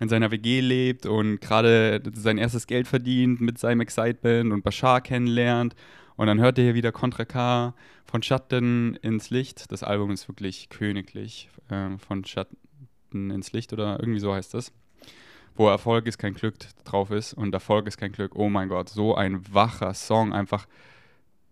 [0.00, 5.00] in seiner WG lebt und gerade sein erstes Geld verdient mit seinem Excitement und Bashar
[5.00, 5.74] kennenlernt.
[6.16, 9.70] Und dann hört er hier wieder Contra K von Schatten ins Licht.
[9.72, 11.48] Das Album ist wirklich königlich.
[11.68, 14.72] Äh, von Schatten ins Licht oder irgendwie so heißt das.
[15.56, 18.34] Wo Erfolg ist kein Glück drauf ist und Erfolg ist kein Glück.
[18.34, 20.66] Oh mein Gott, so ein wacher Song, einfach,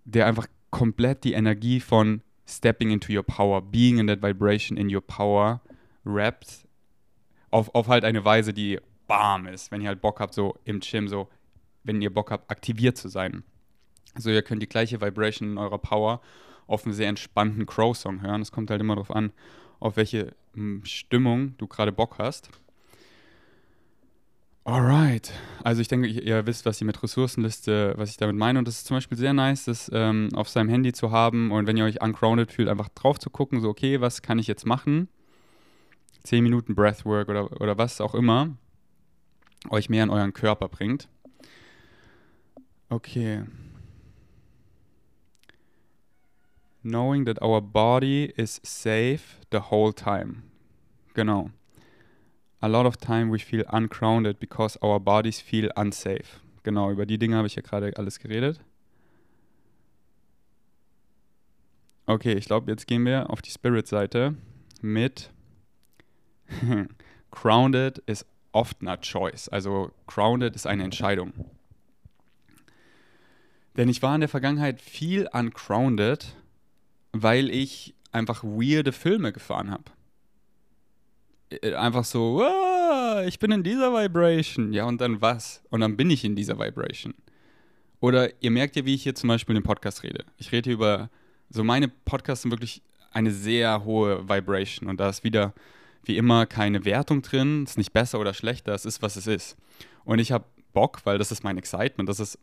[0.04, 4.92] der einfach komplett die Energie von Stepping into your power, being in that vibration in
[4.92, 5.60] your power
[6.04, 6.66] rappt
[7.52, 10.80] auf, auf halt eine Weise, die bam ist, wenn ihr halt Bock habt, so im
[10.80, 11.28] Gym, so,
[11.84, 13.44] wenn ihr Bock habt, aktiviert zu sein.
[14.14, 16.20] Also ihr könnt die gleiche Vibration in eurer Power
[16.66, 18.42] auf einen sehr entspannten Crow-Song hören.
[18.42, 19.32] Es kommt halt immer darauf an,
[19.80, 22.50] auf welche hm, Stimmung du gerade Bock hast.
[24.64, 25.32] Alright.
[25.64, 28.60] Also ich denke, ihr wisst, was ihr mit Ressourcenliste, was ich damit meine.
[28.60, 31.66] Und das ist zum Beispiel sehr nice, das ähm, auf seinem Handy zu haben und
[31.66, 34.64] wenn ihr euch uncrowned fühlt, einfach drauf zu gucken, so okay, was kann ich jetzt
[34.64, 35.08] machen?
[36.22, 38.56] 10 Minuten Breathwork oder, oder was auch immer
[39.70, 41.08] euch mehr in euren Körper bringt.
[42.88, 43.42] Okay.
[46.82, 50.42] Knowing that our body is safe the whole time.
[51.14, 51.50] Genau.
[52.62, 56.40] A lot of time we feel uncrowned because our bodies feel unsafe.
[56.62, 58.60] Genau, über die Dinge habe ich ja gerade alles geredet.
[62.06, 64.36] Okay, ich glaube, jetzt gehen wir auf die Spirit-Seite
[64.80, 65.30] mit
[67.32, 69.48] Grounded ist oft not choice.
[69.48, 71.32] Also grounded ist eine Entscheidung.
[73.76, 76.36] Denn ich war in der Vergangenheit viel ungrounded,
[77.10, 79.84] weil ich einfach weirde Filme gefahren habe.
[81.60, 84.72] Äh, einfach so, ah, ich bin in dieser Vibration.
[84.72, 85.62] Ja, und dann was?
[85.70, 87.14] Und dann bin ich in dieser Vibration.
[88.00, 90.24] Oder ihr merkt ja, wie ich hier zum Beispiel in dem Podcast rede.
[90.38, 91.10] Ich rede hier über,
[91.50, 94.88] so meine Podcasts sind wirklich eine sehr hohe Vibration.
[94.88, 95.54] Und da ist wieder
[96.04, 99.56] wie immer keine Wertung drin, ist nicht besser oder schlechter, es ist, was es ist.
[100.04, 102.36] Und ich habe Bock, weil das ist mein Excitement, das ist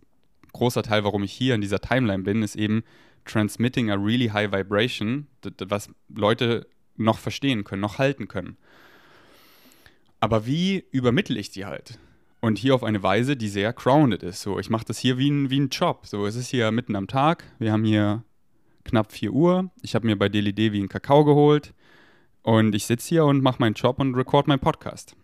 [0.43, 2.83] ein großer Teil, warum ich hier in dieser Timeline bin, ist eben
[3.25, 5.27] transmitting a really high vibration,
[5.67, 8.57] was Leute noch verstehen können, noch halten können.
[10.19, 11.97] Aber wie übermittle ich die halt?
[12.41, 14.41] Und hier auf eine Weise, die sehr grounded ist.
[14.41, 16.05] So, ich mache das hier wie ein, wie ein Job.
[16.05, 17.43] So, es ist hier mitten am Tag.
[17.59, 18.23] Wir haben hier
[18.85, 19.71] knapp 4 Uhr.
[19.81, 21.73] Ich habe mir bei DLD wie einen Kakao geholt.
[22.41, 25.15] Und ich sitze hier und mache meinen Job und record meinen Podcast.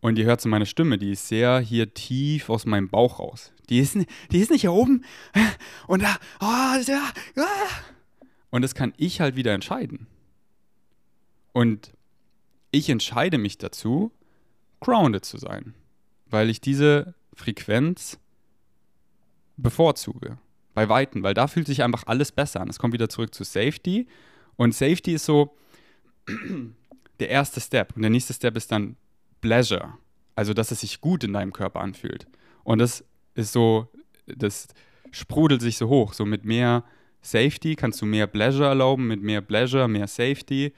[0.00, 3.52] Und ihr hört so meine Stimme, die ist sehr hier tief aus meinem Bauch raus.
[3.68, 3.96] Die ist,
[4.32, 5.04] die ist nicht hier oben
[5.86, 7.68] und da, oh, da, ah.
[8.50, 10.08] Und das kann ich halt wieder entscheiden.
[11.52, 11.92] Und
[12.72, 14.10] ich entscheide mich dazu,
[14.80, 15.74] grounded zu sein,
[16.26, 18.18] weil ich diese Frequenz
[19.56, 20.38] bevorzuge.
[20.74, 22.68] Bei Weitem, weil da fühlt sich einfach alles besser an.
[22.68, 24.08] Es kommt wieder zurück zu Safety.
[24.56, 25.54] Und Safety ist so,
[27.20, 27.94] der erste Step.
[27.94, 28.96] Und der nächste Step ist dann
[29.42, 29.94] Pleasure.
[30.34, 32.26] Also, dass es sich gut in deinem Körper anfühlt.
[32.64, 33.04] Und das
[33.34, 33.88] ist so,
[34.26, 34.68] das
[35.10, 36.14] sprudelt sich so hoch.
[36.14, 36.84] So mit mehr
[37.20, 40.72] Safety kannst du mehr Pleasure erlauben, mit mehr Pleasure, mehr Safety.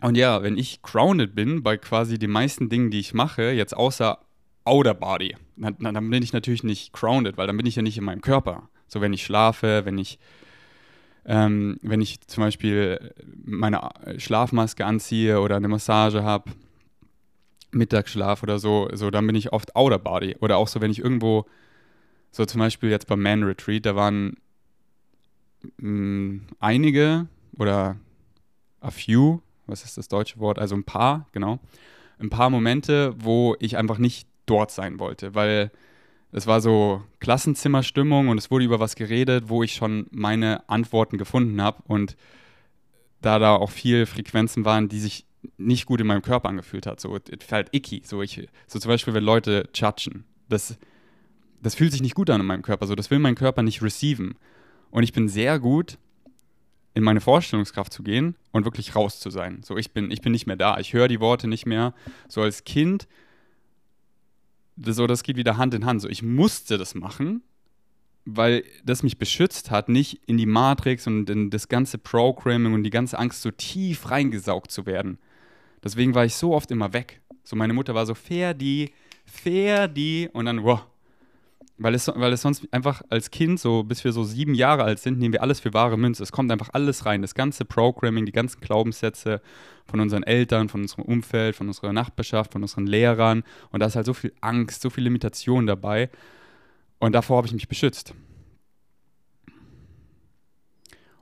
[0.00, 3.76] Und ja, wenn ich grounded bin bei quasi den meisten Dingen, die ich mache, jetzt
[3.76, 4.18] außer
[4.64, 7.98] Outer Body, dann, dann bin ich natürlich nicht grounded, weil dann bin ich ja nicht
[7.98, 8.68] in meinem Körper.
[8.86, 10.18] So, wenn ich schlafe, wenn ich
[11.28, 13.12] ähm, wenn ich zum Beispiel
[13.44, 16.50] meine Schlafmaske anziehe oder eine Massage habe,
[17.70, 20.36] Mittagsschlaf oder so, so, dann bin ich oft Outer Body.
[20.40, 21.44] Oder auch so, wenn ich irgendwo,
[22.30, 24.38] so zum Beispiel jetzt beim Man Retreat, da waren
[25.76, 27.26] mh, mm, einige
[27.58, 27.96] oder
[28.80, 30.58] a few, was ist das deutsche Wort?
[30.58, 31.58] Also ein paar, genau.
[32.18, 35.70] Ein paar Momente, wo ich einfach nicht dort sein wollte, weil
[36.32, 41.16] es war so Klassenzimmerstimmung und es wurde über was geredet, wo ich schon meine Antworten
[41.16, 42.16] gefunden habe und
[43.20, 45.26] da da auch viel Frequenzen waren, die sich
[45.56, 47.00] nicht gut in meinem Körper angefühlt hat.
[47.00, 48.02] So, es felt icky.
[48.04, 50.24] So, ich, so zum Beispiel, wenn Leute judgen.
[50.48, 50.78] Das,
[51.62, 52.86] das fühlt sich nicht gut an in meinem Körper.
[52.86, 54.34] So, das will mein Körper nicht receiven.
[54.90, 55.98] Und ich bin sehr gut,
[56.98, 59.62] in meine Vorstellungskraft zu gehen und wirklich raus zu sein.
[59.62, 60.78] So, ich bin, ich bin nicht mehr da.
[60.78, 61.94] Ich höre die Worte nicht mehr.
[62.28, 63.06] So als Kind
[64.84, 66.02] so, das geht wieder Hand in Hand.
[66.02, 67.42] So, ich musste das machen,
[68.24, 72.82] weil das mich beschützt hat, nicht in die Matrix und in das ganze Programming und
[72.82, 75.18] die ganze Angst so tief reingesaugt zu werden.
[75.82, 77.20] Deswegen war ich so oft immer weg.
[77.44, 78.90] So, meine Mutter war so, fair die
[80.32, 80.82] und dann, wow.
[81.78, 84.98] Weil es, weil es sonst einfach als Kind, so bis wir so sieben Jahre alt
[84.98, 86.24] sind, nehmen wir alles für wahre Münze.
[86.24, 87.22] Es kommt einfach alles rein.
[87.22, 89.40] Das ganze Programming, die ganzen Glaubenssätze
[89.86, 93.44] von unseren Eltern, von unserem Umfeld, von unserer Nachbarschaft, von unseren Lehrern.
[93.70, 96.10] Und da ist halt so viel Angst, so viel Limitation dabei.
[96.98, 98.12] Und davor habe ich mich beschützt.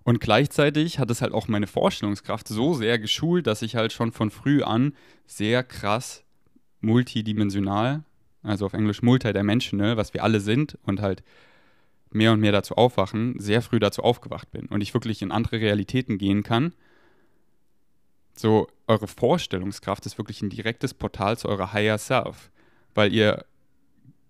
[0.04, 4.10] Und gleichzeitig hat es halt auch meine Vorstellungskraft so sehr geschult, dass ich halt schon
[4.10, 4.94] von früh an
[5.26, 6.24] sehr krass
[6.80, 8.04] multidimensional
[8.46, 11.22] also auf Englisch multidimensional, was wir alle sind und halt
[12.10, 15.60] mehr und mehr dazu aufwachen, sehr früh dazu aufgewacht bin und ich wirklich in andere
[15.60, 16.72] Realitäten gehen kann.
[18.34, 22.50] So, eure Vorstellungskraft ist wirklich ein direktes Portal zu eurer Higher Self,
[22.94, 23.44] weil ihr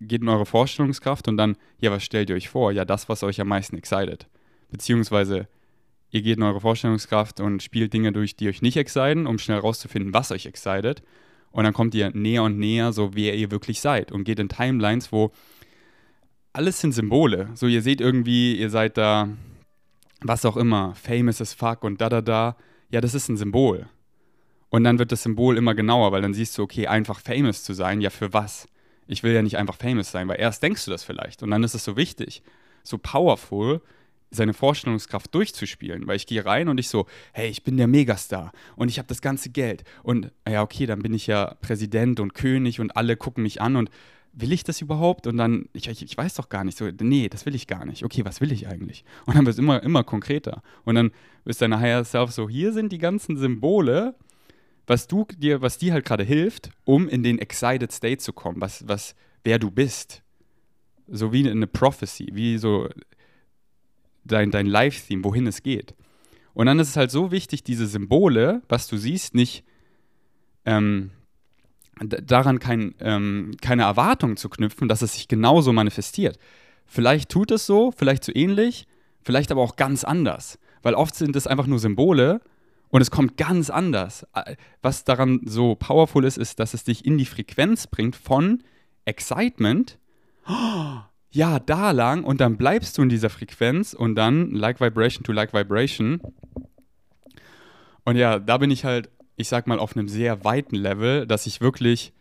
[0.00, 2.72] geht in eure Vorstellungskraft und dann, ja, was stellt ihr euch vor?
[2.72, 4.26] Ja, das, was euch am meisten excited.
[4.70, 5.48] Beziehungsweise,
[6.10, 9.58] ihr geht in eure Vorstellungskraft und spielt Dinge durch, die euch nicht exciten, um schnell
[9.58, 11.02] rauszufinden, was euch excited.
[11.56, 14.50] Und dann kommt ihr näher und näher, so wer ihr wirklich seid und geht in
[14.50, 15.32] Timelines, wo
[16.52, 17.48] alles sind Symbole.
[17.54, 19.30] So, ihr seht irgendwie, ihr seid da,
[20.20, 22.56] was auch immer, famous as fuck und da, da, da.
[22.90, 23.88] Ja, das ist ein Symbol.
[24.68, 27.72] Und dann wird das Symbol immer genauer, weil dann siehst du, okay, einfach famous zu
[27.72, 28.68] sein, ja, für was?
[29.06, 31.64] Ich will ja nicht einfach famous sein, weil erst denkst du das vielleicht und dann
[31.64, 32.42] ist es so wichtig,
[32.82, 33.80] so powerful,
[34.30, 38.52] seine Vorstellungskraft durchzuspielen, weil ich gehe rein und ich so, hey, ich bin der Megastar
[38.74, 42.34] und ich habe das ganze Geld und ja, okay, dann bin ich ja Präsident und
[42.34, 43.90] König und alle gucken mich an und
[44.36, 45.26] will ich das überhaupt?
[45.26, 47.84] Und dann, ich, ich, ich weiß doch gar nicht, so, nee, das will ich gar
[47.84, 48.04] nicht.
[48.04, 49.04] Okay, was will ich eigentlich?
[49.24, 50.62] Und dann wird es immer, immer konkreter.
[50.84, 51.10] Und dann
[51.44, 54.14] ist deine Higher Self so, hier sind die ganzen Symbole,
[54.86, 58.60] was du dir, was dir halt gerade hilft, um in den Excited State zu kommen,
[58.60, 60.22] was, was, wer du bist.
[61.08, 62.88] So wie eine Prophecy, wie so
[64.26, 65.94] dein, dein Live-Theme, wohin es geht.
[66.54, 69.64] Und dann ist es halt so wichtig, diese Symbole, was du siehst, nicht
[70.64, 71.10] ähm,
[72.00, 76.38] daran kein, ähm, keine Erwartung zu knüpfen, dass es sich genauso manifestiert.
[76.86, 78.86] Vielleicht tut es so, vielleicht so ähnlich,
[79.22, 80.58] vielleicht aber auch ganz anders.
[80.82, 82.40] Weil oft sind es einfach nur Symbole
[82.88, 84.26] und es kommt ganz anders.
[84.82, 88.62] Was daran so powerful ist, ist, dass es dich in die Frequenz bringt von
[89.04, 89.98] Excitement.
[90.48, 91.00] Oh,
[91.36, 95.32] ja, da lang und dann bleibst du in dieser Frequenz und dann like vibration to
[95.32, 96.20] like vibration.
[98.04, 101.46] Und ja, da bin ich halt, ich sag mal, auf einem sehr weiten Level, dass
[101.46, 102.14] ich wirklich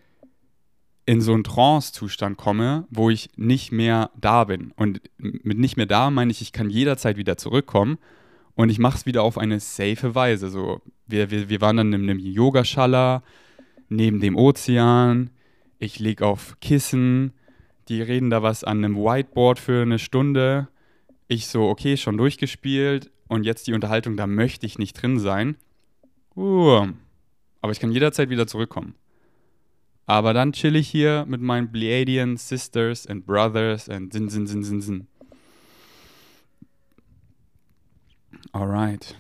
[1.05, 4.73] in so einen Trance-Zustand komme, wo ich nicht mehr da bin.
[4.75, 7.97] Und mit nicht mehr da meine ich, ich kann jederzeit wieder zurückkommen
[8.55, 10.49] und ich mache es wieder auf eine safe Weise.
[10.49, 13.23] So, wir, wir, wir waren dann in einem Yogaschala
[13.87, 15.29] neben dem Ozean,
[15.79, 17.33] ich liege auf Kissen,
[17.87, 20.67] die reden da was an einem Whiteboard für eine Stunde.
[21.27, 25.57] Ich so, okay, schon durchgespielt und jetzt die Unterhaltung, da möchte ich nicht drin sein.
[26.35, 26.87] Uh,
[27.61, 28.95] aber ich kann jederzeit wieder zurückkommen.
[30.05, 34.63] Aber dann chill ich hier mit meinen Pleiadian Sisters and Brothers and Sin, Sin, Sin,
[34.63, 35.07] Sin, Sin.
[38.51, 39.15] Alright.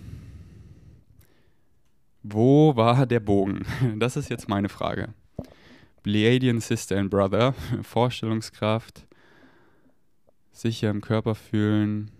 [2.21, 3.65] Wo war der Bogen?
[3.99, 5.13] Das ist jetzt meine Frage.
[6.05, 9.07] Pleiadian Sister and Brother, Vorstellungskraft,
[10.51, 12.11] sicher im Körper fühlen.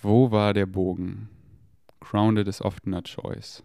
[0.00, 1.28] Wo war der Bogen?
[2.00, 3.62] Grounded is often a choice.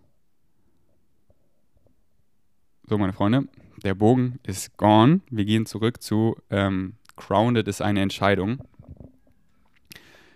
[2.86, 3.48] So, meine Freunde,
[3.82, 5.22] der Bogen ist gone.
[5.30, 8.62] Wir gehen zurück zu ähm, Grounded ist eine Entscheidung.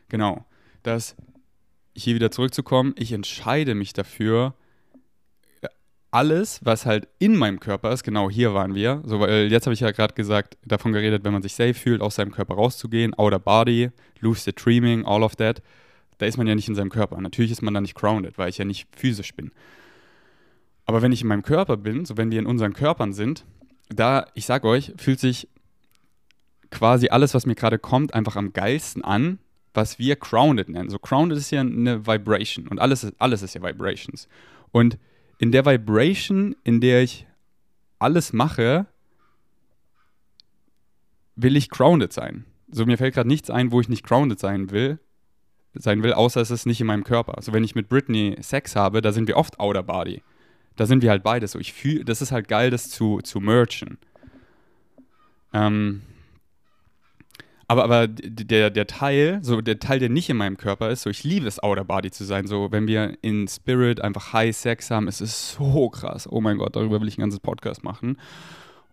[0.07, 0.45] Genau,
[0.83, 1.17] dass
[1.93, 4.55] hier wieder zurückzukommen, ich entscheide mich dafür,
[6.11, 9.01] alles, was halt in meinem Körper ist, genau hier waren wir.
[9.05, 12.01] So, weil jetzt habe ich ja gerade gesagt, davon geredet, wenn man sich safe fühlt,
[12.01, 15.61] aus seinem Körper rauszugehen, outer body, lucid dreaming, all of that.
[16.17, 17.19] Da ist man ja nicht in seinem Körper.
[17.21, 19.51] Natürlich ist man da nicht grounded, weil ich ja nicht physisch bin.
[20.85, 23.45] Aber wenn ich in meinem Körper bin, so wenn wir in unseren Körpern sind,
[23.89, 25.47] da, ich sag euch, fühlt sich
[26.71, 29.39] quasi alles, was mir gerade kommt, einfach am geilsten an,
[29.73, 30.89] was wir grounded nennen.
[30.89, 34.27] So grounded ist ja eine Vibration und alles ist, alles ist ja Vibrations.
[34.71, 34.97] Und
[35.39, 37.25] in der Vibration, in der ich
[37.97, 38.85] alles mache,
[41.35, 42.45] will ich grounded sein.
[42.69, 44.99] So mir fällt gerade nichts ein, wo ich nicht grounded sein will,
[45.73, 47.37] sein will, außer es ist nicht in meinem Körper.
[47.37, 50.21] Also wenn ich mit Britney Sex habe, da sind wir oft outer body.
[50.75, 51.57] Da sind wir halt beide so.
[51.57, 53.97] Ich fühle, das ist halt geil, das zu, zu merchen.
[55.53, 56.01] Ähm,
[57.69, 61.09] aber, aber der, der Teil, so der Teil, der nicht in meinem Körper ist, so
[61.11, 62.47] ich liebe es, Outer Body zu sein.
[62.47, 66.27] So, wenn wir in Spirit einfach High Sex haben, es ist so krass.
[66.27, 68.17] Oh mein Gott, darüber will ich ein ganzes Podcast machen.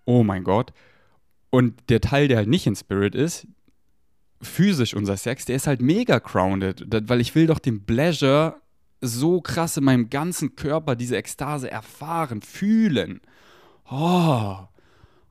[0.04, 0.74] Oh mein Gott.
[1.48, 3.46] Und der Teil, der halt nicht in Spirit ist,
[4.42, 8.56] physisch unser Sex, der ist halt mega grounded, weil ich will doch den Pleasure
[9.00, 13.22] so krass in meinem ganzen Körper, diese Ekstase erfahren, fühlen.
[13.90, 14.58] Oh,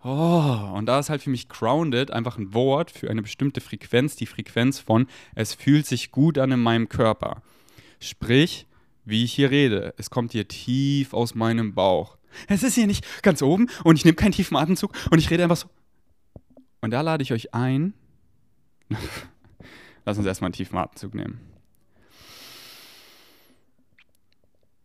[0.07, 4.15] Oh, und da ist halt für mich grounded einfach ein Wort für eine bestimmte Frequenz,
[4.15, 7.41] die Frequenz von es fühlt sich gut an in meinem Körper.
[7.99, 8.67] Sprich,
[9.03, 12.19] wie ich hier rede, es kommt hier tief aus meinem Bauch.
[12.47, 15.41] Es ist hier nicht ganz oben und ich nehme keinen tiefen Atemzug und ich rede
[15.41, 15.69] einfach so.
[16.81, 17.95] Und da lade ich euch ein.
[20.05, 21.39] Lass uns erstmal einen tiefen Atemzug nehmen.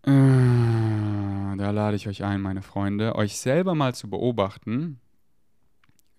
[0.05, 4.99] Äh, da lade ich euch ein, meine Freunde, euch selber mal zu beobachten,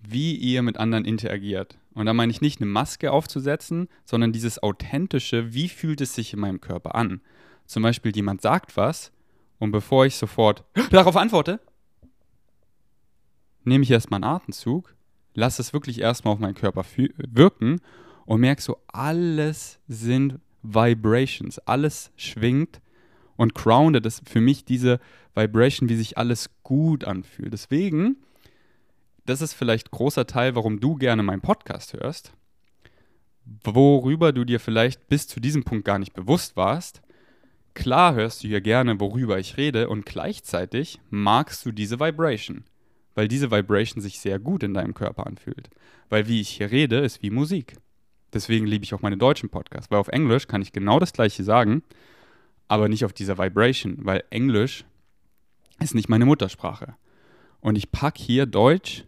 [0.01, 1.77] wie ihr mit anderen interagiert.
[1.93, 6.33] Und da meine ich nicht eine Maske aufzusetzen, sondern dieses authentische, wie fühlt es sich
[6.33, 7.21] in meinem Körper an.
[7.65, 9.11] Zum Beispiel jemand sagt was
[9.59, 11.59] und bevor ich sofort darauf antworte,
[13.63, 14.95] nehme ich erstmal einen Atemzug,
[15.33, 16.83] lasse es wirklich erstmal auf meinen Körper
[17.17, 17.79] wirken
[18.25, 22.81] und merke so, alles sind Vibrations, alles schwingt
[23.35, 24.99] und grounded ist für mich diese
[25.35, 27.53] Vibration, wie sich alles gut anfühlt.
[27.53, 28.17] Deswegen
[29.25, 32.33] das ist vielleicht großer Teil, warum du gerne meinen Podcast hörst,
[33.63, 37.01] worüber du dir vielleicht bis zu diesem Punkt gar nicht bewusst warst.
[37.73, 42.65] Klar hörst du hier gerne, worüber ich rede und gleichzeitig magst du diese Vibration,
[43.15, 45.69] weil diese Vibration sich sehr gut in deinem Körper anfühlt.
[46.09, 47.75] Weil wie ich hier rede, ist wie Musik.
[48.33, 51.43] Deswegen liebe ich auch meine deutschen Podcasts, weil auf Englisch kann ich genau das gleiche
[51.43, 51.83] sagen,
[52.67, 54.85] aber nicht auf dieser Vibration, weil Englisch
[55.79, 56.95] ist nicht meine Muttersprache.
[57.59, 59.05] Und ich packe hier Deutsch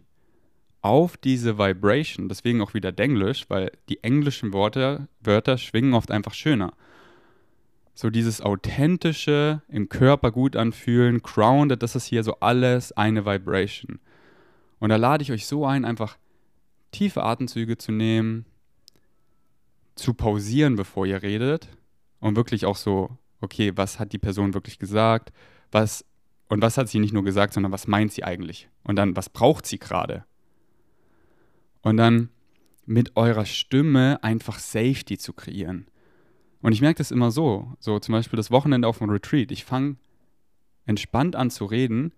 [0.84, 6.34] auf diese Vibration, deswegen auch wieder Denglisch, weil die englischen Worte, Wörter schwingen oft einfach
[6.34, 6.74] schöner.
[7.94, 13.98] So dieses authentische, im Körper gut anfühlen, grounded, das ist hier so alles eine Vibration.
[14.78, 16.18] Und da lade ich euch so ein, einfach
[16.90, 18.44] tiefe Atemzüge zu nehmen,
[19.94, 21.68] zu pausieren, bevor ihr redet
[22.20, 25.32] und wirklich auch so, okay, was hat die Person wirklich gesagt?
[25.72, 26.04] Was
[26.48, 28.68] und was hat sie nicht nur gesagt, sondern was meint sie eigentlich?
[28.82, 30.26] Und dann, was braucht sie gerade?
[31.84, 32.30] Und dann
[32.86, 35.86] mit eurer Stimme einfach Safety zu kreieren.
[36.60, 39.52] Und ich merke das immer so, so zum Beispiel das Wochenende auf dem Retreat.
[39.52, 39.96] Ich fange
[40.86, 42.12] entspannt an zu reden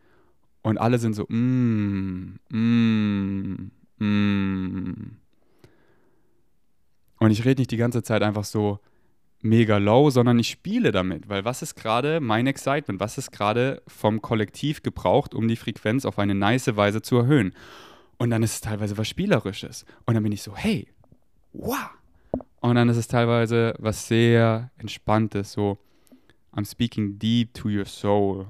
[0.62, 5.16] und alle sind so, mm, mm, mm.
[7.18, 8.78] Und ich rede nicht die ganze Zeit einfach so
[9.42, 13.82] mega low, sondern ich spiele damit, weil was ist gerade mein Excitement, was ist gerade
[13.88, 17.52] vom Kollektiv gebraucht, um die Frequenz auf eine nice Weise zu erhöhen.
[18.18, 19.84] Und dann ist es teilweise was Spielerisches.
[20.06, 20.88] Und dann bin ich so, hey,
[21.52, 21.90] wow.
[22.60, 25.78] Und dann ist es teilweise was sehr Entspanntes, so,
[26.54, 28.46] I'm speaking deep to your soul.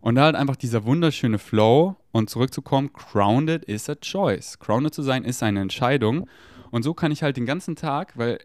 [0.00, 4.58] Und da halt einfach dieser wunderschöne Flow und zurückzukommen, grounded is a choice.
[4.58, 6.28] Grounded zu sein ist eine Entscheidung.
[6.70, 8.38] Und so kann ich halt den ganzen Tag, weil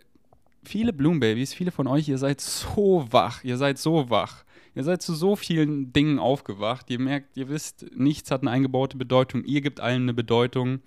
[0.63, 4.45] viele Bloom Babies, viele von euch, ihr seid so wach, ihr seid so wach.
[4.75, 6.89] Ihr seid zu so vielen Dingen aufgewacht.
[6.89, 9.43] Ihr merkt, ihr wisst, nichts hat eine eingebaute Bedeutung.
[9.43, 10.81] Ihr gebt allem eine Bedeutung.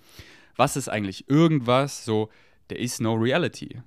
[0.55, 2.05] Was ist eigentlich irgendwas?
[2.05, 2.29] So,
[2.67, 3.81] there is no reality.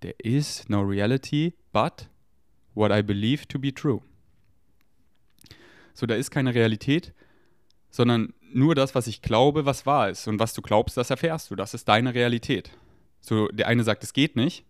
[0.00, 2.08] There is no reality, but
[2.74, 4.00] what I believe to be true.
[5.92, 7.12] So, da ist keine Realität,
[7.90, 10.26] sondern nur das, was ich glaube, was wahr ist.
[10.26, 11.56] Und was du glaubst, das erfährst du.
[11.56, 12.70] Das ist deine Realität.
[13.20, 14.64] So, der eine sagt, es geht nicht,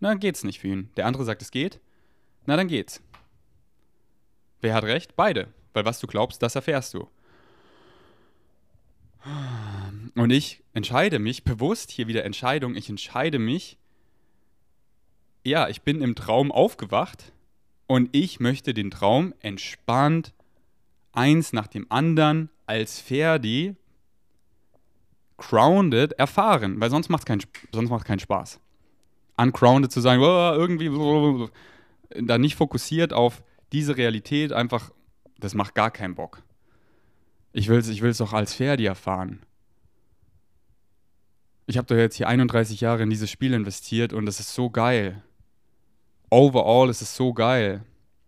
[0.00, 0.90] na, dann geht's nicht für ihn.
[0.96, 1.80] Der andere sagt, es geht,
[2.44, 3.02] na, dann geht's.
[4.60, 5.16] Wer hat recht?
[5.16, 5.48] Beide.
[5.72, 7.08] Weil was du glaubst, das erfährst du.
[10.14, 13.76] Und ich entscheide mich, bewusst hier wieder Entscheidung, ich entscheide mich,
[15.44, 17.32] ja, ich bin im Traum aufgewacht
[17.86, 20.32] und ich möchte den Traum entspannt,
[21.12, 23.76] eins nach dem anderen, als Ferdi,
[25.36, 28.60] grounded erfahren, weil sonst macht es keinen, keinen Spaß.
[29.36, 31.48] Ungrounded zu sein, irgendwie,
[32.10, 33.42] da nicht fokussiert auf,
[33.72, 34.90] diese Realität einfach,
[35.38, 36.42] das macht gar keinen Bock.
[37.52, 39.40] Ich will es ich will's auch als Ferdi erfahren.
[41.66, 44.70] Ich habe doch jetzt hier 31 Jahre in dieses Spiel investiert und es ist so
[44.70, 45.22] geil.
[46.30, 47.84] Overall ist es so geil.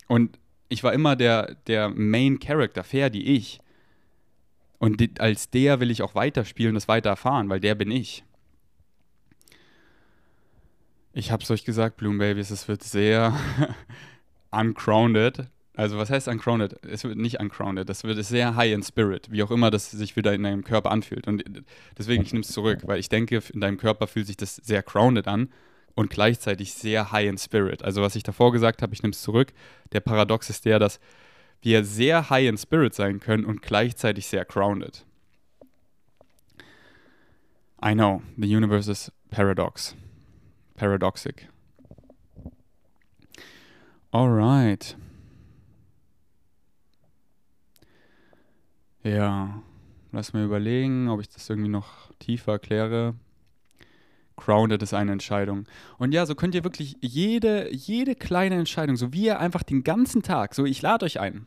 [0.08, 3.60] Und ich war immer der, der Main Character, Ferdi, ich.
[4.78, 8.24] Und als der will ich auch weiterspielen und das weiter erfahren, weil der bin ich.
[11.12, 13.38] Ich hab's euch gesagt, Bloom Babies, es wird sehr
[14.50, 15.48] uncrowned.
[15.74, 16.74] Also was heißt uncrowned?
[16.84, 20.16] Es wird nicht uncrowned, das wird sehr high in spirit, wie auch immer das sich
[20.16, 21.28] wieder in deinem Körper anfühlt.
[21.28, 21.44] Und
[21.96, 24.82] deswegen, ich nehme es zurück, weil ich denke, in deinem Körper fühlt sich das sehr
[24.82, 25.50] grounded an
[25.94, 27.84] und gleichzeitig sehr high in spirit.
[27.84, 29.52] Also was ich davor gesagt habe, ich nehme es zurück.
[29.92, 31.00] Der Paradox ist der, dass
[31.60, 35.04] wir sehr high in spirit sein können und gleichzeitig sehr grounded.
[37.84, 39.94] I know, the universe is paradox.
[40.76, 41.48] Paradoxic.
[44.18, 44.96] Alright.
[49.04, 49.62] Ja,
[50.10, 53.14] lass mir überlegen, ob ich das irgendwie noch tiefer erkläre.
[54.34, 55.66] Grounded ist eine Entscheidung.
[55.98, 59.84] Und ja, so könnt ihr wirklich jede, jede kleine Entscheidung, so wie ihr einfach den
[59.84, 61.46] ganzen Tag, so ich lade euch ein.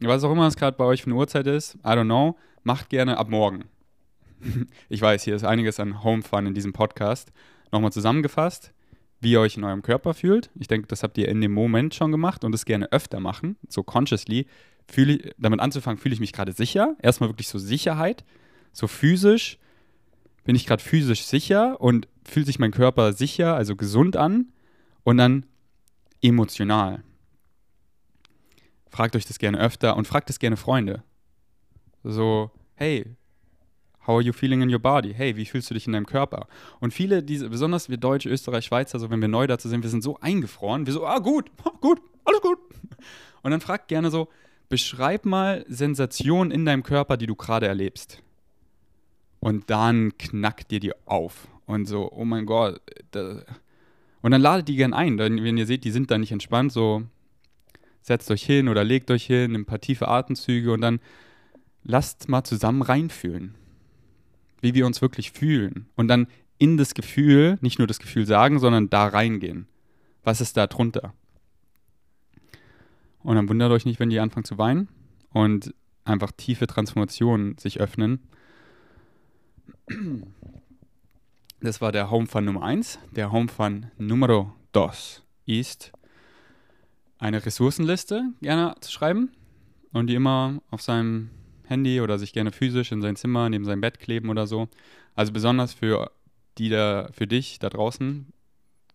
[0.00, 2.88] Was auch immer es gerade bei euch für eine Uhrzeit ist, I don't know, macht
[2.88, 3.66] gerne ab morgen.
[4.88, 7.30] ich weiß, hier ist einiges an Home Fun in diesem Podcast.
[7.72, 8.72] Nochmal zusammengefasst,
[9.26, 10.50] wie ihr euch in eurem Körper fühlt.
[10.54, 13.56] Ich denke, das habt ihr in dem Moment schon gemacht und das gerne öfter machen,
[13.68, 14.46] so consciously.
[14.86, 16.94] Fühle, damit anzufangen, fühle ich mich gerade sicher.
[17.02, 18.24] Erstmal wirklich so Sicherheit,
[18.72, 19.58] so physisch.
[20.44, 24.52] Bin ich gerade physisch sicher und fühlt sich mein Körper sicher, also gesund an
[25.02, 25.44] und dann
[26.22, 27.02] emotional.
[28.88, 31.02] Fragt euch das gerne öfter und fragt es gerne Freunde.
[32.04, 33.16] So, hey,
[34.06, 35.14] how are you feeling in your body?
[35.14, 36.46] Hey, wie fühlst du dich in deinem Körper?
[36.80, 39.90] Und viele, diese, besonders wir Deutsche, Österreich, Schweizer, so wenn wir neu dazu sind, wir
[39.90, 41.50] sind so eingefroren, wir so, ah gut,
[41.80, 42.58] gut, alles gut.
[43.42, 44.28] Und dann fragt gerne so,
[44.68, 48.22] beschreib mal Sensationen in deinem Körper, die du gerade erlebst.
[49.38, 52.80] Und dann knackt dir die auf und so, oh mein Gott.
[54.22, 55.18] Und dann ladet die gern ein.
[55.18, 57.04] Wenn ihr seht, die sind da nicht entspannt, so
[58.00, 61.00] setzt euch hin oder legt euch hin, nimmt ein paar tiefe Atemzüge und dann
[61.84, 63.54] lasst mal zusammen reinfühlen.
[64.60, 65.88] Wie wir uns wirklich fühlen.
[65.96, 66.26] Und dann
[66.58, 69.66] in das Gefühl, nicht nur das Gefühl sagen, sondern da reingehen.
[70.22, 71.12] Was ist da drunter?
[73.22, 74.88] Und dann wundert euch nicht, wenn die anfangen zu weinen
[75.30, 78.20] und einfach tiefe Transformationen sich öffnen.
[81.60, 82.98] Das war der Home Fun Nummer 1.
[83.12, 85.92] Der Home Fun Numero 2 ist
[87.18, 89.32] eine Ressourcenliste gerne zu schreiben
[89.92, 91.30] und die immer auf seinem
[91.68, 94.68] Handy oder sich gerne physisch in sein Zimmer neben sein Bett kleben oder so.
[95.14, 96.10] Also besonders für
[96.58, 98.32] die da, für dich da draußen,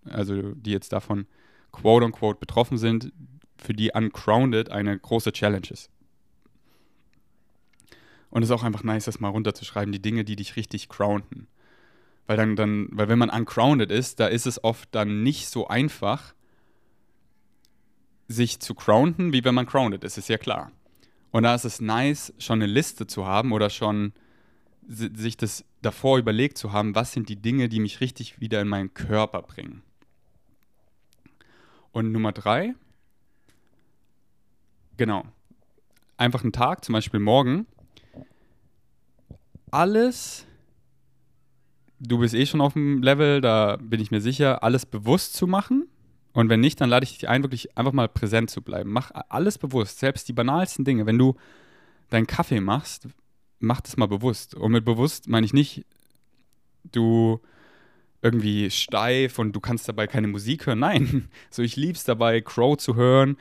[0.05, 1.27] also die jetzt davon
[1.71, 3.11] quote unquote betroffen sind,
[3.57, 5.89] für die Uncrounded eine große Challenge ist.
[8.29, 11.47] Und es ist auch einfach nice, das mal runterzuschreiben, die Dinge, die dich richtig grounden.
[12.27, 15.67] Weil dann, dann, weil wenn man uncrounded ist, da ist es oft dann nicht so
[15.67, 16.33] einfach,
[18.27, 20.71] sich zu grounden, wie wenn man grounded ist, ist ja klar.
[21.31, 24.13] Und da ist es nice, schon eine Liste zu haben oder schon
[24.87, 28.67] sich das davor überlegt zu haben, was sind die Dinge, die mich richtig wieder in
[28.67, 29.83] meinen Körper bringen.
[31.91, 32.73] Und Nummer drei,
[34.97, 35.25] genau,
[36.17, 37.65] einfach einen Tag, zum Beispiel morgen,
[39.71, 40.45] alles
[42.01, 45.47] du bist eh schon auf dem Level, da bin ich mir sicher, alles bewusst zu
[45.47, 45.87] machen.
[46.33, 48.91] Und wenn nicht, dann lade ich dich ein, wirklich einfach mal präsent zu bleiben.
[48.91, 51.05] Mach alles bewusst, selbst die banalsten Dinge.
[51.05, 51.35] Wenn du
[52.09, 53.07] deinen Kaffee machst,
[53.59, 54.55] mach das mal bewusst.
[54.55, 55.85] Und mit bewusst meine ich nicht,
[56.83, 57.39] du
[58.21, 60.79] irgendwie steif und du kannst dabei keine Musik hören.
[60.79, 63.37] Nein, so ich lieb's dabei, Crow zu hören.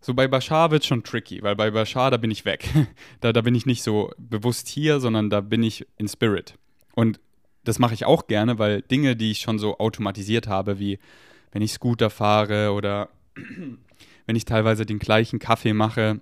[0.00, 2.68] So bei Bashar wird schon tricky, weil bei Bashar, da bin ich weg.
[3.20, 6.54] Da, da bin ich nicht so bewusst hier, sondern da bin ich in Spirit.
[6.94, 7.18] Und
[7.64, 10.98] das mache ich auch gerne, weil Dinge, die ich schon so automatisiert habe, wie
[11.56, 13.08] wenn ich Scooter fahre oder
[14.26, 16.20] wenn ich teilweise den gleichen Kaffee mache,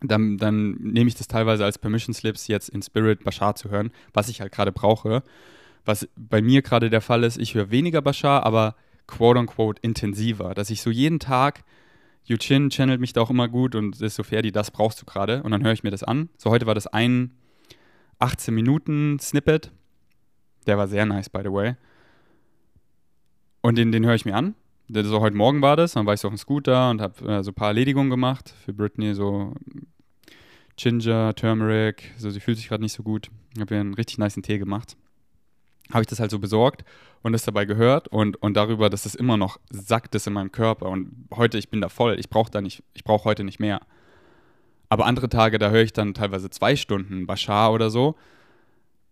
[0.00, 3.92] dann, dann nehme ich das teilweise als Permission Slips, jetzt in Spirit Bashar zu hören,
[4.12, 5.22] was ich halt gerade brauche.
[5.84, 8.74] Was bei mir gerade der Fall ist, ich höre weniger Bashar, aber
[9.06, 10.54] quote unquote intensiver.
[10.54, 11.62] Dass ich so jeden Tag,
[12.24, 15.06] Yuchin channelt mich da auch immer gut und ist so fair, die das brauchst du
[15.06, 15.44] gerade.
[15.44, 16.30] Und dann höre ich mir das an.
[16.36, 17.30] So heute war das ein
[18.18, 19.70] 18 Minuten Snippet
[20.66, 21.76] der war sehr nice, by the way.
[23.66, 24.54] Und den, den höre ich mir an.
[24.88, 27.42] So heute Morgen war das, dann war ich so auf dem Scooter und habe äh,
[27.42, 29.54] so ein paar Erledigungen gemacht für Britney, so
[30.76, 33.28] Ginger, Turmeric, so sie fühlt sich gerade nicht so gut.
[33.56, 34.96] Ich habe ihr einen richtig niceen Tee gemacht.
[35.90, 36.84] Habe ich das halt so besorgt
[37.24, 40.52] und das dabei gehört und, und darüber, dass es immer noch sackt es in meinem
[40.52, 43.58] Körper und heute, ich bin da voll, ich brauche da nicht, ich brauche heute nicht
[43.58, 43.80] mehr.
[44.90, 48.14] Aber andere Tage, da höre ich dann teilweise zwei Stunden Bashar oder so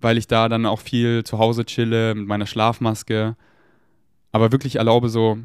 [0.00, 3.36] weil ich da dann auch viel zu Hause chille mit meiner Schlafmaske.
[4.34, 5.38] Aber wirklich erlaube so,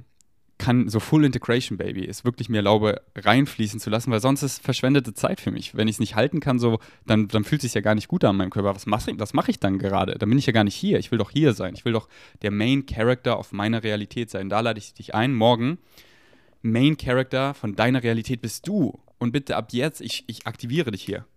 [0.57, 4.63] kann so Full Integration Baby ist wirklich mir erlaube reinfließen zu lassen, weil sonst ist
[4.63, 5.75] verschwendete Zeit für mich.
[5.75, 8.07] Wenn ich es nicht halten kann, so dann, dann fühlt es sich ja gar nicht
[8.07, 8.73] gut an meinem Körper.
[8.73, 10.17] Was mache was mach ich dann gerade?
[10.17, 10.97] Dann bin ich ja gar nicht hier.
[10.97, 11.75] Ich will doch hier sein.
[11.75, 12.09] Ich will doch
[12.41, 14.49] der Main Character auf meiner Realität sein.
[14.49, 15.35] Da lade ich dich ein.
[15.35, 15.77] Morgen
[16.63, 18.99] Main Character von deiner Realität bist du.
[19.19, 21.27] Und bitte ab jetzt, ich, ich aktiviere dich hier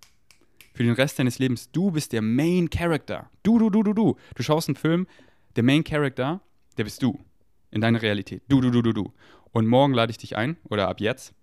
[0.72, 1.70] für den Rest deines Lebens.
[1.70, 3.28] Du bist der Main Character.
[3.42, 4.16] Du, du, du, du, du.
[4.36, 5.06] Du schaust einen Film,
[5.54, 6.40] der Main Character,
[6.78, 7.22] der bist du.
[7.72, 8.42] In deiner Realität.
[8.48, 9.12] Du, du, du, du, du.
[9.50, 11.34] Und morgen lade ich dich ein, oder ab jetzt,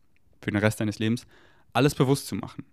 [0.41, 1.27] für den Rest deines Lebens,
[1.73, 2.65] alles bewusst zu machen.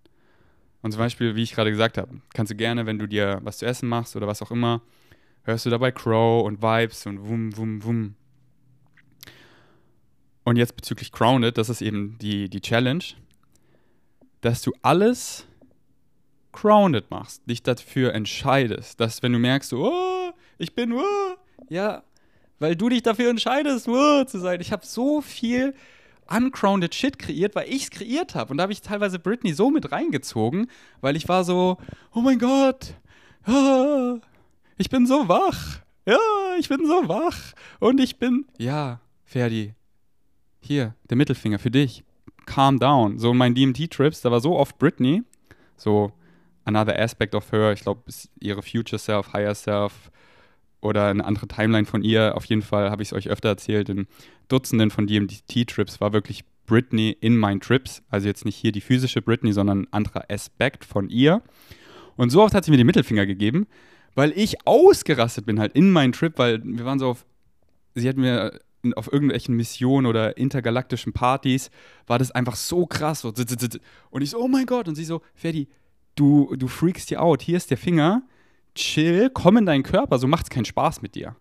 [0.81, 3.57] Und zum Beispiel, wie ich gerade gesagt habe, kannst du gerne, wenn du dir was
[3.57, 4.81] zu essen machst oder was auch immer,
[5.43, 8.15] hörst du dabei Crow und Vibes und Wum, Wum, Wum.
[10.43, 13.03] Und jetzt bezüglich Grounded, das ist eben die, die Challenge,
[14.41, 15.45] dass du alles
[16.53, 21.35] grounded machst, dich dafür entscheidest, dass wenn du merkst, oh, ich bin, oh,
[21.69, 22.03] ja,
[22.59, 24.61] weil du dich dafür entscheidest, oh, zu sein.
[24.61, 25.73] Ich habe so viel
[26.29, 28.51] uncrowned Shit kreiert, weil ich es kreiert habe.
[28.51, 30.67] Und da habe ich teilweise Britney so mit reingezogen,
[31.01, 31.77] weil ich war so,
[32.13, 32.95] oh mein Gott,
[33.45, 34.15] ah,
[34.77, 35.79] ich bin so wach.
[36.05, 36.17] Ja,
[36.57, 37.37] ich bin so wach.
[37.79, 39.73] Und ich bin, ja, Ferdi,
[40.61, 42.03] hier, der Mittelfinger für dich.
[42.45, 43.17] Calm down.
[43.17, 45.23] So in meinen DMT-Trips, da war so oft Britney,
[45.75, 46.13] so
[46.63, 48.03] another aspect of her, ich glaube,
[48.39, 50.11] ihre Future Self, Higher Self
[50.87, 52.35] oder eine andere Timeline von ihr.
[52.35, 53.89] Auf jeden Fall habe ich es euch öfter erzählt.
[53.89, 54.07] In
[54.47, 58.03] Dutzenden von DMT-Trips war wirklich Britney in meinen Trips.
[58.09, 61.41] Also jetzt nicht hier die physische Britney, sondern ein anderer Aspekt von ihr.
[62.15, 63.67] Und so oft hat sie mir den Mittelfinger gegeben,
[64.15, 67.25] weil ich ausgerastet bin halt in meinen Trip, weil wir waren so auf,
[67.95, 68.59] sie hat mir
[68.95, 71.69] auf irgendwelchen Missionen oder intergalaktischen Partys,
[72.05, 73.21] war das einfach so krass.
[73.21, 73.33] So,
[74.09, 74.87] und ich so, oh mein Gott.
[74.87, 75.67] Und sie so, Ferdi,
[76.15, 77.41] du, du freakst dir out.
[77.41, 78.23] Hier ist der Finger.
[78.77, 80.19] Chill, komm in deinen Körper.
[80.19, 81.35] So macht es keinen Spaß mit dir.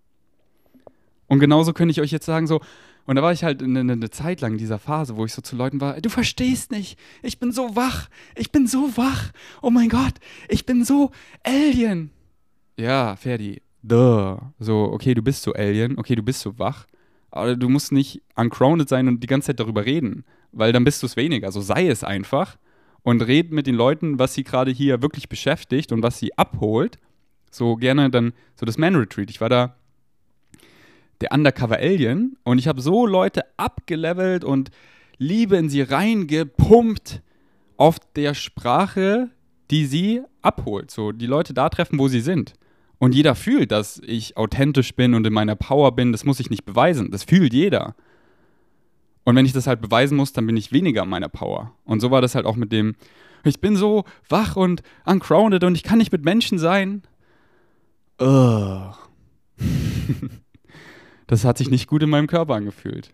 [1.28, 2.60] Und genauso könnte ich euch jetzt sagen, so,
[3.04, 5.42] und da war ich halt eine, eine, Zeit lang in dieser Phase, wo ich so
[5.42, 9.32] zu Leuten war, du verstehst nicht, ich bin so wach, ich bin so wach,
[9.62, 10.14] oh mein Gott,
[10.48, 11.12] ich bin so
[11.44, 12.10] Alien.
[12.76, 14.38] Ja, Ferdi, duh.
[14.58, 16.86] So, okay, du bist so Alien, okay, du bist so wach,
[17.30, 21.02] aber du musst nicht uncrowned sein und die ganze Zeit darüber reden, weil dann bist
[21.02, 21.52] du es weniger.
[21.52, 22.56] So sei es einfach
[23.02, 26.98] und red mit den Leuten, was sie gerade hier wirklich beschäftigt und was sie abholt.
[27.56, 29.30] So gerne dann, so das Man Retreat.
[29.30, 29.76] Ich war da
[31.20, 34.70] der Undercover Alien und ich habe so Leute abgelevelt und
[35.18, 37.22] Liebe in sie reingepumpt
[37.78, 39.30] auf der Sprache,
[39.70, 40.90] die sie abholt.
[40.90, 42.52] So die Leute da treffen, wo sie sind.
[42.98, 46.12] Und jeder fühlt, dass ich authentisch bin und in meiner Power bin.
[46.12, 47.10] Das muss ich nicht beweisen.
[47.10, 47.94] Das fühlt jeder.
[49.24, 51.72] Und wenn ich das halt beweisen muss, dann bin ich weniger in meiner Power.
[51.84, 52.94] Und so war das halt auch mit dem,
[53.44, 57.02] ich bin so wach und uncrowned und ich kann nicht mit Menschen sein.
[61.26, 63.12] Das hat sich nicht gut in meinem Körper angefühlt.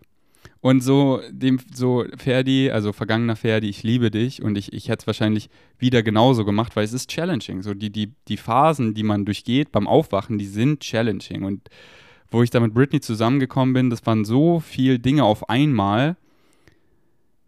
[0.61, 5.01] Und so, dem, so Ferdi, also vergangener Ferdi, ich liebe dich und ich, ich hätte
[5.03, 7.61] es wahrscheinlich wieder genauso gemacht, weil es ist challenging.
[7.63, 11.43] So die, die, die Phasen, die man durchgeht beim Aufwachen, die sind challenging.
[11.43, 11.69] Und
[12.31, 16.15] wo ich da mit Britney zusammengekommen bin, das waren so viele Dinge auf einmal.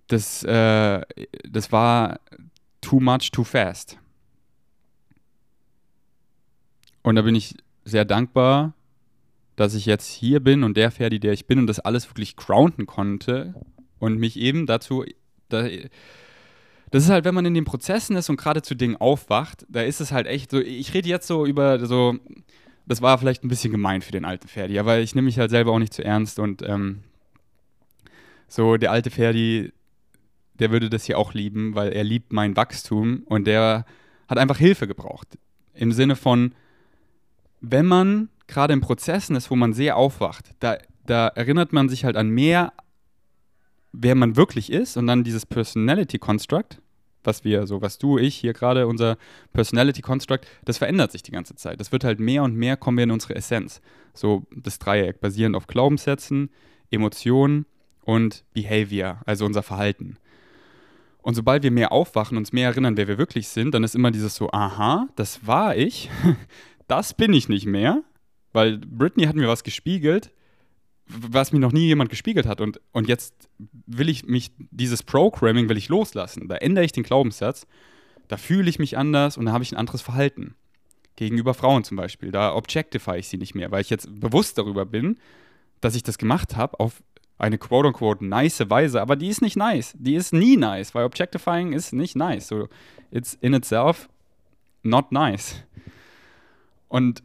[0.08, 1.02] Das, äh,
[1.50, 2.20] das war
[2.82, 3.98] too much, too fast.
[7.06, 8.74] Und da bin ich sehr dankbar,
[9.56, 12.36] dass ich jetzt hier bin und der Ferdi, der ich bin und das alles wirklich
[12.36, 13.54] grounden konnte
[14.00, 15.06] und mich eben dazu.
[15.50, 15.70] Da,
[16.90, 19.84] das ist halt, wenn man in den Prozessen ist und gerade zu Dingen aufwacht, da
[19.84, 20.60] ist es halt echt so.
[20.60, 22.16] Ich rede jetzt so über so.
[22.88, 25.52] Das war vielleicht ein bisschen gemein für den alten Ferdi, aber ich nehme mich halt
[25.52, 27.04] selber auch nicht zu ernst und ähm,
[28.48, 29.72] so der alte Ferdi,
[30.56, 33.86] der würde das hier auch lieben, weil er liebt mein Wachstum und der
[34.28, 35.38] hat einfach Hilfe gebraucht.
[35.76, 36.56] Im Sinne von,
[37.72, 42.06] wenn man gerade in Prozessen ist, wo man sehr aufwacht, da, da erinnert man sich
[42.06, 42.74] halt an mehr,
[43.92, 46.82] wer man wirklich ist und dann dieses Personality Construct,
[47.24, 49.18] was wir, so was du, ich hier gerade, unser
[49.54, 51.80] Personality Construct, das verändert sich die ganze Zeit.
[51.80, 53.82] Das wird halt mehr und mehr kommen wir in unsere Essenz.
[54.14, 56.50] So das Dreieck, basierend auf Glaubenssätzen,
[56.92, 57.66] Emotionen
[58.04, 60.18] und Behavior, also unser Verhalten.
[61.24, 64.12] Und sobald wir mehr aufwachen, uns mehr erinnern, wer wir wirklich sind, dann ist immer
[64.12, 66.12] dieses so, aha, das war ich,
[66.88, 68.04] das bin ich nicht mehr.
[68.54, 70.32] Weil Britney hat mir was gespiegelt,
[71.08, 72.62] was mir noch nie jemand gespiegelt hat.
[72.62, 73.50] Und, und jetzt
[73.86, 76.48] will ich mich, dieses Programming will ich loslassen.
[76.48, 77.68] Da ändere ich den Glaubenssatz,
[78.28, 80.56] da fühle ich mich anders und da habe ich ein anderes Verhalten.
[81.18, 82.32] Gegenüber Frauen zum Beispiel.
[82.32, 85.18] Da objectify ich sie nicht mehr, weil ich jetzt bewusst darüber bin,
[85.82, 87.04] dass ich das gemacht habe auf
[87.38, 89.94] eine quote-unquote nice Weise, aber die ist nicht nice.
[89.98, 92.48] Die ist nie nice, weil objectifying ist nicht nice.
[92.48, 92.70] So,
[93.12, 94.08] it's in itself
[94.84, 95.64] not nice.
[96.88, 97.24] Und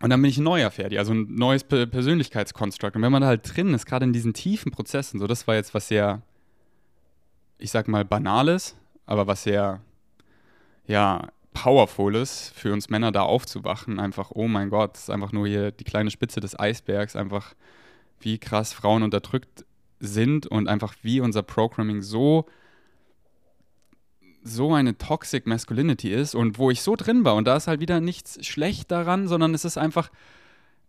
[0.00, 2.96] und dann bin ich ein neuer Ferdi, also ein neues Persönlichkeitskonstrukt.
[2.96, 5.54] Und wenn man da halt drin ist, gerade in diesen tiefen Prozessen, so das war
[5.54, 6.20] jetzt was sehr,
[7.56, 9.80] ich sag mal, banales, aber was sehr,
[10.86, 13.98] ja, powerfules für uns Männer da aufzuwachen.
[13.98, 17.54] Einfach, oh mein Gott, das ist einfach nur hier die kleine Spitze des Eisbergs, einfach
[18.20, 19.64] wie krass Frauen unterdrückt
[19.98, 22.44] sind und einfach wie unser Programming so
[24.46, 27.34] so eine Toxic Masculinity ist und wo ich so drin war.
[27.34, 30.10] Und da ist halt wieder nichts schlecht daran, sondern es ist einfach,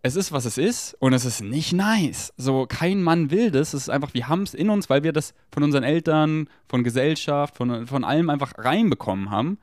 [0.03, 2.33] es ist, was es ist und es ist nicht nice.
[2.37, 3.73] So, kein Mann will das.
[3.73, 6.83] Es ist einfach, wir haben es in uns, weil wir das von unseren Eltern, von
[6.83, 9.57] Gesellschaft, von, von allem einfach reinbekommen haben.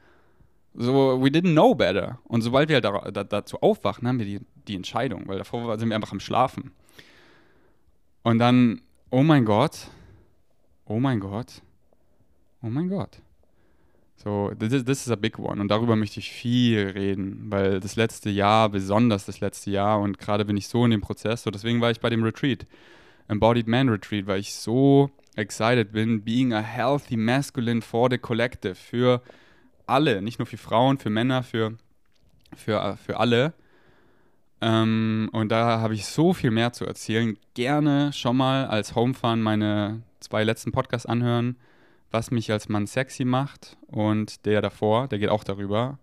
[0.75, 2.19] So, we didn't know better.
[2.25, 5.79] Und sobald wir halt da, da, dazu aufwachen, haben wir die, die Entscheidung, weil davor
[5.79, 6.73] sind wir einfach am Schlafen.
[8.25, 8.81] Und dann,
[9.11, 9.89] oh mein Gott,
[10.87, 11.63] oh mein Gott,
[12.61, 13.21] oh mein Gott.
[14.17, 15.61] So, this is, this is a big one.
[15.61, 20.19] Und darüber möchte ich viel reden, weil das letzte Jahr, besonders das letzte Jahr, und
[20.19, 22.67] gerade bin ich so in dem Prozess, so deswegen war ich bei dem Retreat,
[23.29, 28.75] Embodied Man Retreat, weil ich so excited bin, being a healthy masculine for the collective,
[28.75, 29.21] für
[29.87, 31.77] alle, nicht nur für Frauen, für Männer, für,
[32.57, 33.53] für, für alle.
[34.61, 37.37] Ähm, und da habe ich so viel mehr zu erzählen.
[37.55, 41.57] Gerne schon mal als Homefun meine zwei letzten Podcasts anhören
[42.15, 45.99] was mich als Mann sexy macht und der davor, der geht auch darüber.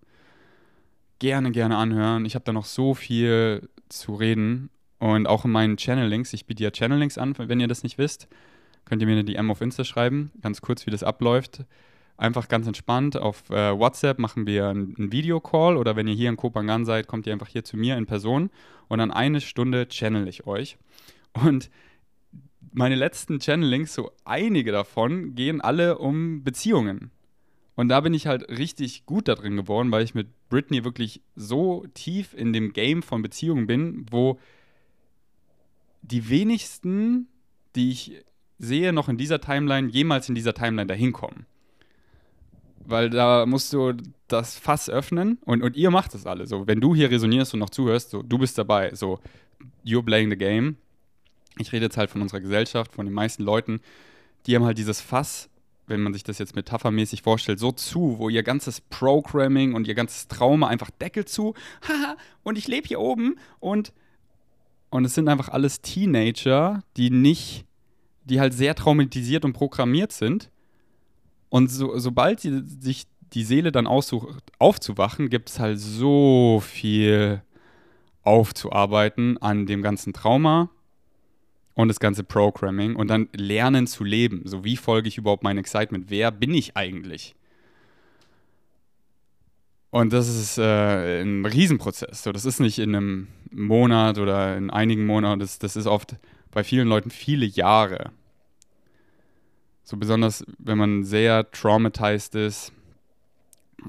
[1.19, 2.25] Gerne, gerne anhören.
[2.25, 6.33] Ich habe da noch so viel zu reden und auch in meinen Channel-Links.
[6.33, 8.27] Ich biete ja Channel-Links an, wenn ihr das nicht wisst.
[8.83, 11.63] Könnt ihr mir eine DM auf Insta schreiben, ganz kurz, wie das abläuft.
[12.17, 13.15] Einfach ganz entspannt.
[13.15, 17.25] Auf äh, WhatsApp machen wir einen Videocall oder wenn ihr hier in Kopangan seid, kommt
[17.25, 18.49] ihr einfach hier zu mir in Person
[18.89, 20.77] und dann eine Stunde channel ich euch.
[21.33, 21.69] Und
[22.73, 27.11] meine letzten Channelings, so einige davon, gehen alle um Beziehungen.
[27.75, 31.21] Und da bin ich halt richtig gut da drin geworden, weil ich mit Britney wirklich
[31.35, 34.39] so tief in dem Game von Beziehungen bin, wo
[36.01, 37.27] die wenigsten,
[37.75, 38.23] die ich
[38.59, 41.45] sehe, noch in dieser Timeline, jemals in dieser Timeline dahin kommen.
[42.83, 43.93] Weil da musst du
[44.27, 46.47] das Fass öffnen und, und ihr macht das alle.
[46.47, 48.93] So, wenn du hier resonierst und noch zuhörst, so, du bist dabei.
[48.93, 49.19] So,
[49.85, 50.77] you're playing the game
[51.57, 53.81] ich rede jetzt halt von unserer Gesellschaft, von den meisten Leuten,
[54.45, 55.49] die haben halt dieses Fass,
[55.87, 59.95] wenn man sich das jetzt metaphermäßig vorstellt, so zu, wo ihr ganzes Programming und ihr
[59.95, 61.53] ganzes Trauma einfach Deckel zu,
[61.87, 63.93] haha, und ich lebe hier oben und
[64.91, 67.65] und es sind einfach alles Teenager, die nicht,
[68.25, 70.51] die halt sehr traumatisiert und programmiert sind.
[71.49, 77.41] Und so, sobald die, sich die Seele dann aussucht, aufzuwachen, gibt es halt so viel
[78.23, 80.69] aufzuarbeiten an dem ganzen Trauma,
[81.73, 84.41] und das ganze Programming und dann lernen zu leben.
[84.45, 86.05] So, wie folge ich überhaupt mein Excitement?
[86.09, 87.35] Wer bin ich eigentlich?
[89.89, 92.23] Und das ist äh, ein Riesenprozess.
[92.23, 96.15] So, das ist nicht in einem Monat oder in einigen Monaten, das, das ist oft
[96.51, 98.11] bei vielen Leuten viele Jahre.
[99.83, 102.71] So besonders, wenn man sehr traumatized ist,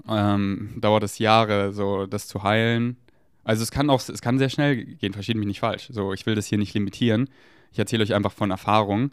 [0.08, 2.96] ähm, dauert es Jahre, so das zu heilen.
[3.44, 5.88] Also es kann auch, es kann sehr schnell gehen, versteht mich nicht falsch.
[5.92, 7.28] So, ich will das hier nicht limitieren.
[7.72, 9.12] Ich erzähle euch einfach von Erfahrung.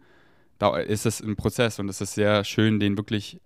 [0.58, 3.40] Da ist es ein Prozess und es ist sehr schön, den wirklich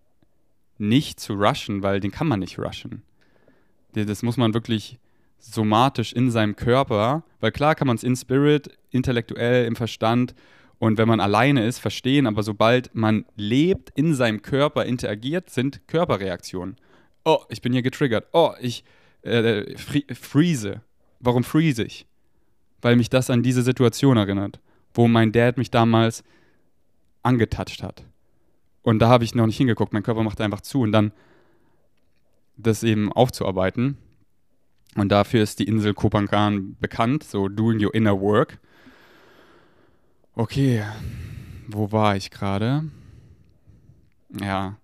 [0.80, 3.04] nicht zu rushen, weil den kann man nicht rushen.
[3.94, 4.98] Das muss man wirklich
[5.38, 10.34] somatisch in seinem Körper, weil klar kann man es in Spirit, intellektuell, im Verstand
[10.80, 15.88] und wenn man alleine ist, verstehen, aber sobald man lebt, in seinem Körper interagiert, sind
[15.88, 16.78] Körperreaktionen.
[17.24, 18.28] Oh, ich bin hier getriggert.
[18.34, 18.84] Oh, ich
[19.22, 20.82] äh, freeze.
[21.20, 22.08] Warum freeze ich?
[22.82, 24.60] Weil mich das an diese Situation erinnert
[24.94, 26.24] wo mein Dad mich damals
[27.22, 28.06] angetatscht hat.
[28.82, 29.94] Und da habe ich noch nicht hingeguckt.
[29.94, 31.12] Mein Körper macht einfach zu und dann
[32.58, 33.98] das eben aufzuarbeiten.
[34.96, 38.60] Und dafür ist die Insel Kopangan bekannt, so doing your inner work.
[40.36, 40.84] Okay,
[41.68, 42.84] wo war ich gerade?
[44.42, 44.78] Ja,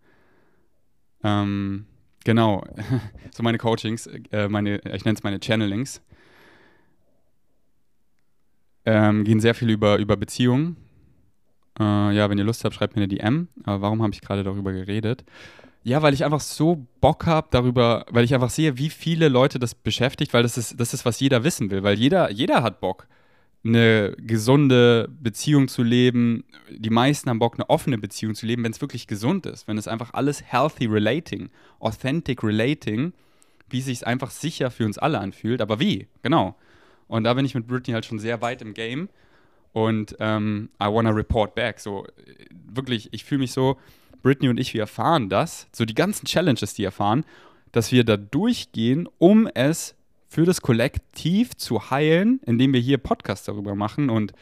[1.24, 1.86] ähm,
[2.24, 2.64] genau.
[3.32, 6.01] so meine Coachings, äh, meine, ich nenne es meine Channelings.
[8.92, 10.76] Ähm, gehen sehr viel über, über Beziehungen.
[11.80, 11.84] Äh,
[12.16, 13.48] ja, wenn ihr Lust habt, schreibt mir eine DM.
[13.64, 15.24] Aber warum habe ich gerade darüber geredet?
[15.84, 19.60] Ja, weil ich einfach so Bock habe darüber, weil ich einfach sehe, wie viele Leute
[19.60, 22.82] das beschäftigt, weil das ist, das ist, was jeder wissen will, weil jeder, jeder hat
[22.82, 23.08] Bock,
[23.64, 26.44] eine gesunde Beziehung zu leben.
[26.72, 29.78] Die meisten haben Bock, eine offene Beziehung zu leben, wenn es wirklich gesund ist, wenn
[29.78, 33.14] es einfach alles healthy relating, authentic relating,
[33.70, 35.62] wie es sich einfach sicher für uns alle anfühlt.
[35.62, 36.08] Aber wie?
[36.24, 36.56] Genau.
[37.10, 39.10] Und da bin ich mit Britney halt schon sehr weit im Game.
[39.74, 41.82] Und ähm, I wanna report back.
[41.82, 42.07] So,
[42.51, 43.78] wirklich, ich fühle mich so,
[44.22, 47.26] Britney und ich, wir erfahren das, so die ganzen Challenges, die erfahren,
[47.72, 49.95] dass wir da durchgehen, um es
[50.28, 54.34] für das Kollektiv zu heilen, indem wir hier Podcasts darüber machen und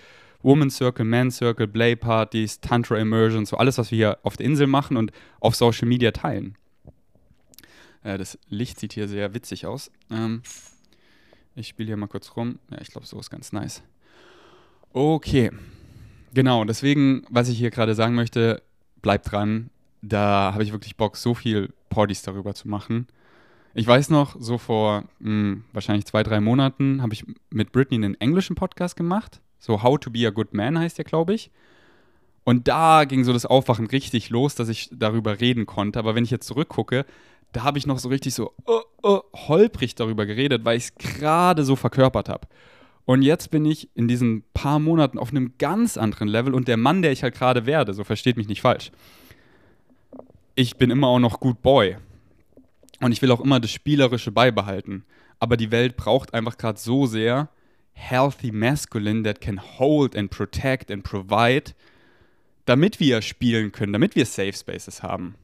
[0.41, 4.45] Woman Circle, Man Circle, Play Partys, Tantra Immersion, so alles, was wir hier auf der
[4.45, 6.55] Insel machen und auf Social Media teilen.
[8.03, 9.91] Äh, das Licht sieht hier sehr witzig aus.
[10.11, 10.41] Ähm,
[11.57, 12.59] ich spiele hier mal kurz rum.
[12.71, 13.81] Ja, ich glaube, so ist ganz nice.
[14.93, 15.51] Okay.
[16.33, 18.61] Genau, deswegen, was ich hier gerade sagen möchte,
[19.01, 19.69] bleibt dran.
[20.01, 23.07] Da habe ich wirklich Bock, so viel Partys darüber zu machen.
[23.73, 27.97] Ich weiß noch, so vor mh, hm, wahrscheinlich zwei, drei Monaten habe ich mit Britney
[27.97, 29.41] einen englischen Podcast gemacht.
[29.59, 31.51] So How to be a Good Man heißt der, glaube ich.
[32.43, 35.99] Und da ging so das Aufwachen richtig los, dass ich darüber reden konnte.
[35.99, 37.05] Aber wenn ich jetzt zurückgucke,
[37.51, 40.95] da habe ich noch so richtig so uh, uh, holprig darüber geredet, weil ich es
[40.95, 42.47] gerade so verkörpert habe.
[43.05, 46.75] Und jetzt bin ich in diesen paar Monaten auf einem ganz anderen Level und der
[46.75, 48.91] Mann, der ich halt gerade werde, so versteht mich nicht falsch.
[50.55, 51.97] Ich bin immer auch noch gut Boy.
[52.99, 55.05] Und ich will auch immer das Spielerische beibehalten.
[55.39, 57.49] Aber die Welt braucht einfach gerade so sehr
[57.93, 61.73] healthy masculine that can hold and protect and provide,
[62.65, 65.35] damit wir spielen können, damit wir Safe Spaces haben.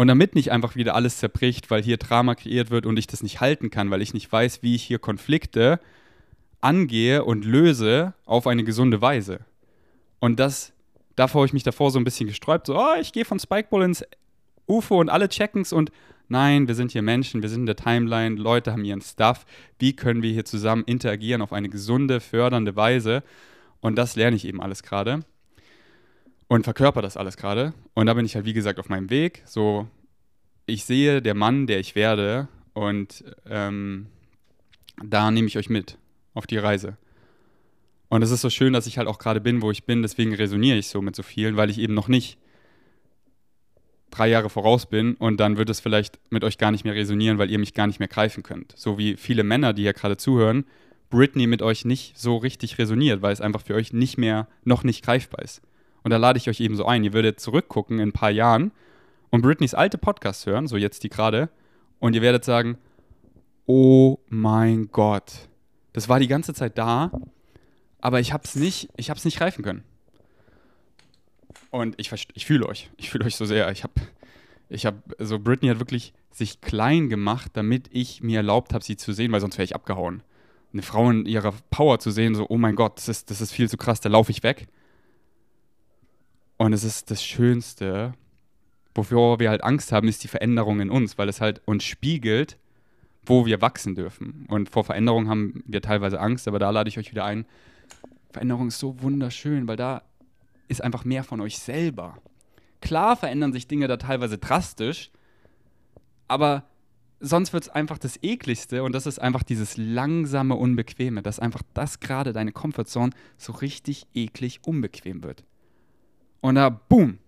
[0.00, 3.22] Und damit nicht einfach wieder alles zerbricht, weil hier Drama kreiert wird und ich das
[3.22, 5.78] nicht halten kann, weil ich nicht weiß, wie ich hier Konflikte
[6.62, 9.40] angehe und löse auf eine gesunde Weise.
[10.18, 10.72] Und das,
[11.16, 13.82] davor habe ich mich davor so ein bisschen gesträubt, so, oh, ich gehe von Spikeball
[13.82, 14.02] ins
[14.66, 15.92] UFO und alle checken's und
[16.28, 19.44] nein, wir sind hier Menschen, wir sind in der Timeline, Leute haben ihren Stuff,
[19.78, 23.22] wie können wir hier zusammen interagieren auf eine gesunde, fördernde Weise?
[23.82, 25.26] Und das lerne ich eben alles gerade
[26.50, 27.74] und verkörper das alles gerade.
[27.94, 29.44] Und da bin ich halt, wie gesagt, auf meinem Weg.
[29.46, 29.86] So,
[30.66, 34.08] ich sehe der Mann, der ich werde, und ähm,
[35.00, 35.96] da nehme ich euch mit
[36.34, 36.96] auf die Reise.
[38.08, 40.34] Und es ist so schön, dass ich halt auch gerade bin, wo ich bin, deswegen
[40.34, 42.36] resoniere ich so mit so vielen, weil ich eben noch nicht
[44.10, 47.38] drei Jahre voraus bin und dann wird es vielleicht mit euch gar nicht mehr resonieren,
[47.38, 48.74] weil ihr mich gar nicht mehr greifen könnt.
[48.76, 50.64] So wie viele Männer, die hier gerade zuhören,
[51.10, 54.82] Britney mit euch nicht so richtig resoniert, weil es einfach für euch nicht mehr, noch
[54.82, 55.62] nicht greifbar ist.
[56.02, 57.04] Und da lade ich euch eben so ein.
[57.04, 58.72] Ihr würdet zurückgucken in ein paar Jahren
[59.30, 61.50] und Britneys alte Podcasts hören, so jetzt die gerade,
[61.98, 62.78] und ihr werdet sagen,
[63.66, 65.48] oh mein Gott,
[65.92, 67.12] das war die ganze Zeit da,
[68.00, 69.84] aber ich hab's nicht, nicht greifen können.
[71.70, 73.70] Und ich, ich fühle euch, ich fühle euch so sehr.
[73.70, 73.94] Ich habe,
[74.68, 78.96] ich habe, so Britney hat wirklich sich klein gemacht, damit ich mir erlaubt habe, sie
[78.96, 80.22] zu sehen, weil sonst wäre ich abgehauen.
[80.72, 83.52] Eine Frau in ihrer Power zu sehen, so, oh mein Gott, das ist, das ist
[83.52, 84.68] viel zu krass, da laufe ich weg.
[86.60, 88.12] Und es ist das Schönste,
[88.94, 92.58] wofür wir halt Angst haben, ist die Veränderung in uns, weil es halt uns spiegelt,
[93.24, 94.44] wo wir wachsen dürfen.
[94.46, 97.46] Und vor Veränderung haben wir teilweise Angst, aber da lade ich euch wieder ein.
[98.30, 100.02] Veränderung ist so wunderschön, weil da
[100.68, 102.18] ist einfach mehr von euch selber.
[102.82, 105.12] Klar verändern sich Dinge da teilweise drastisch,
[106.28, 106.64] aber
[107.20, 111.62] sonst wird es einfach das ekligste und das ist einfach dieses langsame Unbequeme, dass einfach
[111.72, 115.42] das gerade deine Comfortzone so richtig eklig unbequem wird.
[116.40, 117.18] Und da, boom,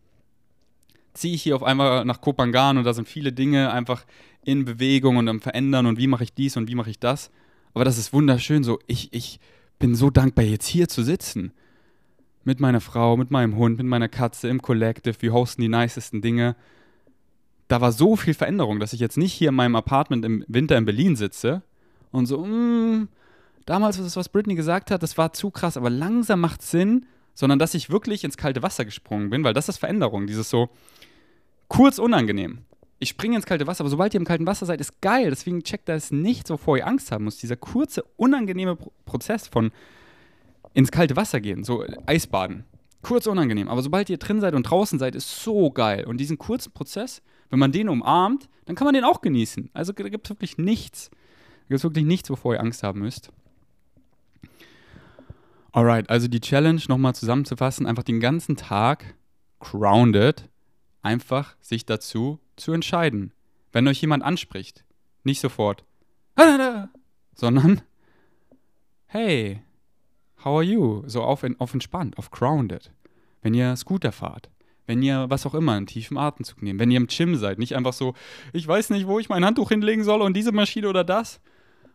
[1.15, 4.05] ziehe ich hier auf einmal nach Kopangan und da sind viele Dinge einfach
[4.45, 7.31] in Bewegung und am Verändern und wie mache ich dies und wie mache ich das.
[7.75, 8.79] Aber das ist wunderschön so.
[8.87, 9.41] Ich, ich
[9.79, 11.53] bin so dankbar, jetzt hier zu sitzen.
[12.45, 15.15] Mit meiner Frau, mit meinem Hund, mit meiner Katze im Collective.
[15.21, 16.57] Wir hosten die nicesten Dinge.
[17.69, 20.77] Da war so viel Veränderung, dass ich jetzt nicht hier in meinem Apartment im Winter
[20.77, 21.63] in Berlin sitze
[22.11, 23.09] und so, mm,
[23.65, 27.07] damals, was, was Britney gesagt hat, das war zu krass, aber langsam macht es Sinn
[27.35, 30.69] sondern dass ich wirklich ins kalte Wasser gesprungen bin, weil das ist Veränderung, dieses so
[31.69, 32.59] kurz unangenehm.
[32.99, 35.31] Ich springe ins kalte Wasser, aber sobald ihr im kalten Wasser seid, ist geil.
[35.31, 37.43] Deswegen checkt das nicht, wovor ihr Angst haben müsst.
[37.43, 38.77] Dieser kurze, unangenehme
[39.07, 39.73] Prozess von
[40.73, 42.65] ins kalte Wasser gehen, so Eisbaden.
[43.03, 46.05] Kurz unangenehm, aber sobald ihr drin seid und draußen seid, ist so geil.
[46.05, 49.71] Und diesen kurzen Prozess, wenn man den umarmt, dann kann man den auch genießen.
[49.75, 51.11] Also da gibt es wirklich nichts.
[51.11, 53.31] Da gibt es wirklich nichts, wovor ihr Angst haben müsst.
[55.75, 59.15] Alright, also die Challenge nochmal zusammenzufassen, einfach den ganzen Tag
[59.59, 60.51] grounded,
[61.01, 63.33] einfach sich dazu zu entscheiden.
[63.73, 64.85] Wenn euch jemand anspricht,
[65.25, 65.85] nicht sofort,
[67.35, 67.81] sondern
[69.07, 69.63] hey,
[70.45, 71.05] how are you?
[71.07, 72.93] So auf, auf entspannt, auf grounded.
[73.41, 74.51] Wenn ihr Scooter fahrt,
[74.87, 77.77] wenn ihr was auch immer, einen tiefen Atemzug nehmt, wenn ihr im Gym seid, nicht
[77.77, 78.13] einfach so,
[78.53, 81.41] ich weiß nicht, wo ich mein Handtuch hinlegen soll und diese Maschine oder das.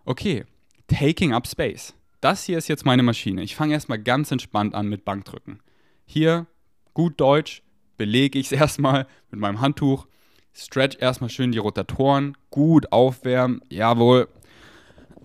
[0.04, 0.46] Okay,
[0.88, 3.44] taking up space das hier ist jetzt meine Maschine.
[3.44, 5.60] Ich fange erstmal ganz entspannt an mit Bankdrücken.
[6.06, 6.48] Hier,
[6.94, 7.62] gut Deutsch,
[7.98, 10.08] belege ich es erstmal mit meinem Handtuch,
[10.54, 14.28] stretch erstmal schön die Rotatoren, gut aufwärmen, jawohl.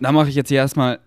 [0.01, 1.01] Dann mache ich jetzt hier erstmal,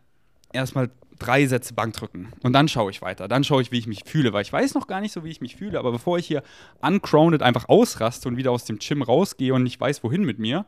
[0.53, 3.27] erstmal drei Sätze Bankdrücken und dann schaue ich weiter.
[3.27, 5.31] Dann schaue ich, wie ich mich fühle, weil ich weiß noch gar nicht so, wie
[5.31, 6.43] ich mich fühle, aber bevor ich hier
[6.81, 10.65] uncrowned einfach ausraste und wieder aus dem Gym rausgehe und nicht weiß, wohin mit mir,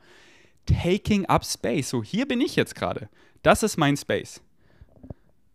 [0.66, 1.90] taking up space.
[1.90, 3.10] So, hier bin ich jetzt gerade.
[3.42, 4.42] Das ist mein Space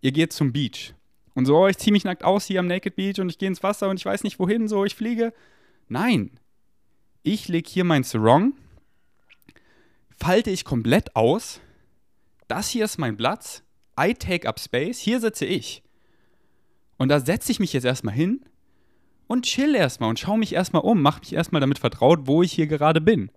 [0.03, 0.95] ihr geht zum Beach.
[1.35, 3.49] Und so, oh, ich ziehe mich nackt aus hier am Naked Beach und ich gehe
[3.49, 5.33] ins Wasser und ich weiß nicht wohin, so, ich fliege.
[5.89, 6.39] Nein.
[7.23, 8.53] Ich lege hier mein Sarong,
[10.19, 11.61] falte ich komplett aus.
[12.49, 13.63] Das hier ist mein Platz.
[13.99, 14.99] I take up space.
[14.99, 15.83] Hier sitze ich.
[16.99, 18.45] Und da setze ich mich jetzt erstmal hin
[19.29, 22.53] und chill erstmal und schaue mich erstmal um, mache mich erstmal damit vertraut, wo ich
[22.53, 23.31] hier gerade bin.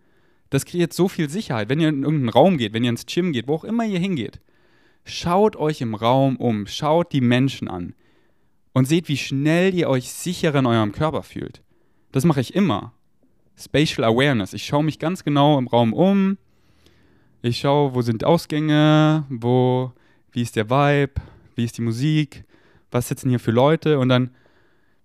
[0.50, 1.70] Das kreiert so viel Sicherheit.
[1.70, 4.00] Wenn ihr in irgendeinen Raum geht, wenn ihr ins Gym geht, wo auch immer ihr
[4.00, 4.42] hingeht,
[5.06, 7.94] Schaut euch im Raum um, schaut die Menschen an
[8.74, 11.62] und seht, wie schnell ihr euch sicherer in eurem Körper fühlt.
[12.12, 12.92] Das mache ich immer.
[13.56, 14.54] Spatial Awareness.
[14.54, 16.38] Ich schaue mich ganz genau im Raum um.
[17.44, 19.94] Ich schaue, wo sind Ausgänge, wo,
[20.32, 21.22] wie ist der Vibe,
[21.56, 22.44] wie ist die Musik,
[22.92, 24.32] was sitzen hier für Leute und dann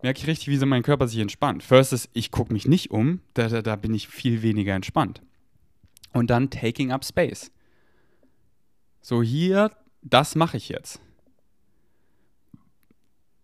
[0.03, 1.63] merke ich richtig, wie so mein Körper sich entspannt.
[1.63, 5.21] First ist, ich gucke mich nicht um, da, da, da bin ich viel weniger entspannt.
[6.15, 7.53] Und dann taking up space.
[9.03, 9.71] So hier,
[10.03, 11.01] das mache ich jetzt.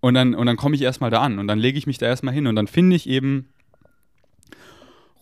[0.01, 2.07] Und dann, und dann komme ich erstmal da an und dann lege ich mich da
[2.07, 3.49] erstmal hin und dann finde ich eben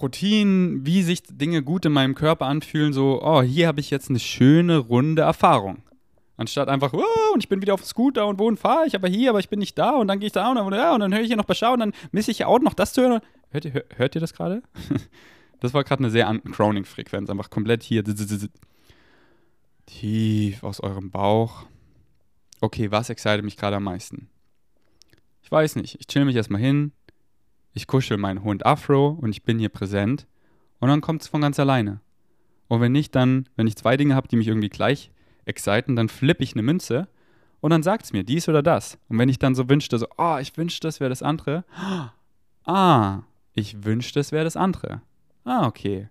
[0.01, 4.11] Routinen, wie sich Dinge gut in meinem Körper anfühlen, so, oh, hier habe ich jetzt
[4.11, 5.83] eine schöne, runde Erfahrung.
[6.37, 9.09] Anstatt einfach, oh, und ich bin wieder auf dem Scooter und wohin fahre ich, aber
[9.09, 11.01] hier, aber ich bin nicht da und dann gehe ich da und dann, ja, und
[11.01, 13.03] dann höre ich hier noch Beschau und dann misse ich ja auch noch das zu
[13.03, 13.21] hören.
[13.51, 14.63] Hört ihr, hört ihr das gerade?
[15.61, 18.03] das war gerade eine sehr Crowning-Frequenz, einfach komplett hier.
[19.87, 21.67] Tief aus eurem Bauch.
[22.61, 24.29] Okay, was excited mich gerade am meisten?
[25.43, 25.97] Ich weiß nicht.
[26.01, 26.93] Ich chill mich erstmal hin.
[27.73, 30.27] Ich kuschel meinen Hund Afro und ich bin hier präsent.
[30.81, 32.01] Und dann kommt es von ganz alleine.
[32.69, 35.11] Und wenn nicht, dann, wenn ich zwei Dinge habe, die mich irgendwie gleich
[35.45, 37.09] exciten, dann flippe ich eine Münze
[37.61, 38.99] und dann sagt es mir dies oder das.
[39.09, 41.65] Und wenn ich dann so wünschte, so, oh, ich wünschte, das wäre das andere.
[42.65, 43.23] Ah,
[43.53, 45.03] ich wünschte, es wäre das andere.
[45.45, 46.09] Ah, okay.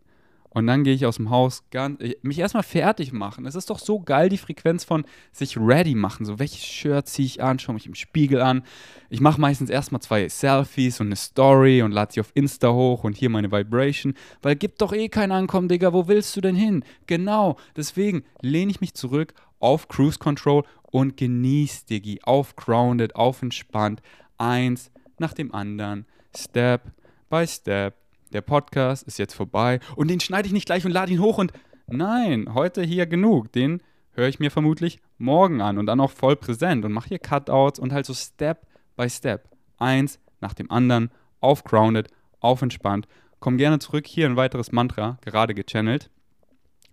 [0.54, 3.46] Und dann gehe ich aus dem Haus, ganz, mich erstmal fertig machen.
[3.46, 6.26] Es ist doch so geil, die Frequenz von sich ready machen.
[6.26, 8.64] So, welches Shirt ziehe ich an, schaue mich im Spiegel an.
[9.10, 13.04] Ich mache meistens erstmal zwei Selfies und eine Story und lade sie auf Insta hoch
[13.04, 14.14] und hier meine Vibration.
[14.42, 15.92] Weil gibt doch eh kein Ankommen, Digga.
[15.92, 16.84] Wo willst du denn hin?
[17.08, 17.58] Genau.
[17.76, 22.20] Deswegen lehne ich mich zurück auf Cruise Control und genieße, Diggi.
[22.24, 24.02] Auf Grounded, auf entspannt.
[24.38, 26.06] Eins nach dem anderen.
[26.36, 26.92] Step
[27.30, 28.03] by Step
[28.34, 31.38] der Podcast ist jetzt vorbei und den schneide ich nicht gleich und lade ihn hoch
[31.38, 31.54] und
[31.88, 33.52] nein, heute hier genug.
[33.52, 33.82] Den
[34.12, 37.80] höre ich mir vermutlich morgen an und dann auch voll präsent und mache hier Cutouts
[37.80, 39.50] und halt so Step by Step.
[39.78, 41.10] Eins nach dem anderen,
[41.40, 42.10] auf grounded,
[42.40, 43.08] auf entspannt.
[43.40, 46.10] Komm gerne zurück, hier ein weiteres Mantra, gerade gechannelt.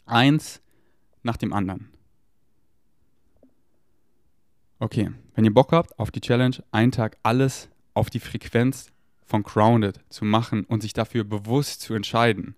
[0.06, 0.60] Eins
[1.22, 1.90] nach dem anderen.
[4.78, 8.90] Okay, wenn ihr Bock habt auf die Challenge, einen Tag alles auf die Frequenz
[9.30, 12.56] von Grounded zu machen und sich dafür bewusst zu entscheiden.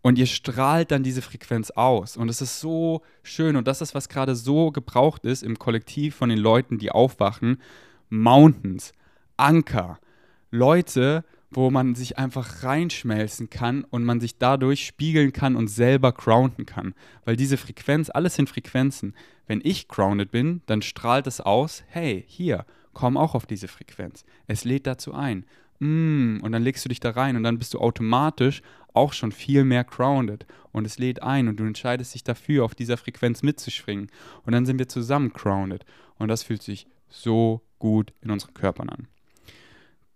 [0.00, 2.16] Und ihr strahlt dann diese Frequenz aus.
[2.16, 3.56] Und es ist so schön.
[3.56, 7.58] Und das ist, was gerade so gebraucht ist im Kollektiv von den Leuten, die aufwachen.
[8.10, 8.92] Mountains,
[9.36, 9.98] Anker,
[10.50, 16.12] Leute, wo man sich einfach reinschmelzen kann und man sich dadurch spiegeln kann und selber
[16.12, 16.94] grounden kann.
[17.24, 19.14] Weil diese Frequenz, alles sind Frequenzen.
[19.46, 24.24] Wenn ich grounded bin, dann strahlt es aus, hey, hier, komm auch auf diese Frequenz.
[24.46, 25.46] Es lädt dazu ein
[25.80, 28.62] mm, und dann legst du dich da rein und dann bist du automatisch
[28.92, 32.74] auch schon viel mehr grounded und es lädt ein und du entscheidest dich dafür, auf
[32.74, 34.08] dieser Frequenz mitzuschwingen
[34.44, 35.84] und dann sind wir zusammen grounded
[36.16, 39.08] und das fühlt sich so gut in unseren Körpern an.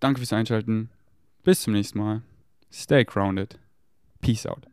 [0.00, 0.90] Danke fürs Einschalten.
[1.42, 2.22] Bis zum nächsten Mal.
[2.72, 3.58] Stay grounded.
[4.20, 4.68] Peace out.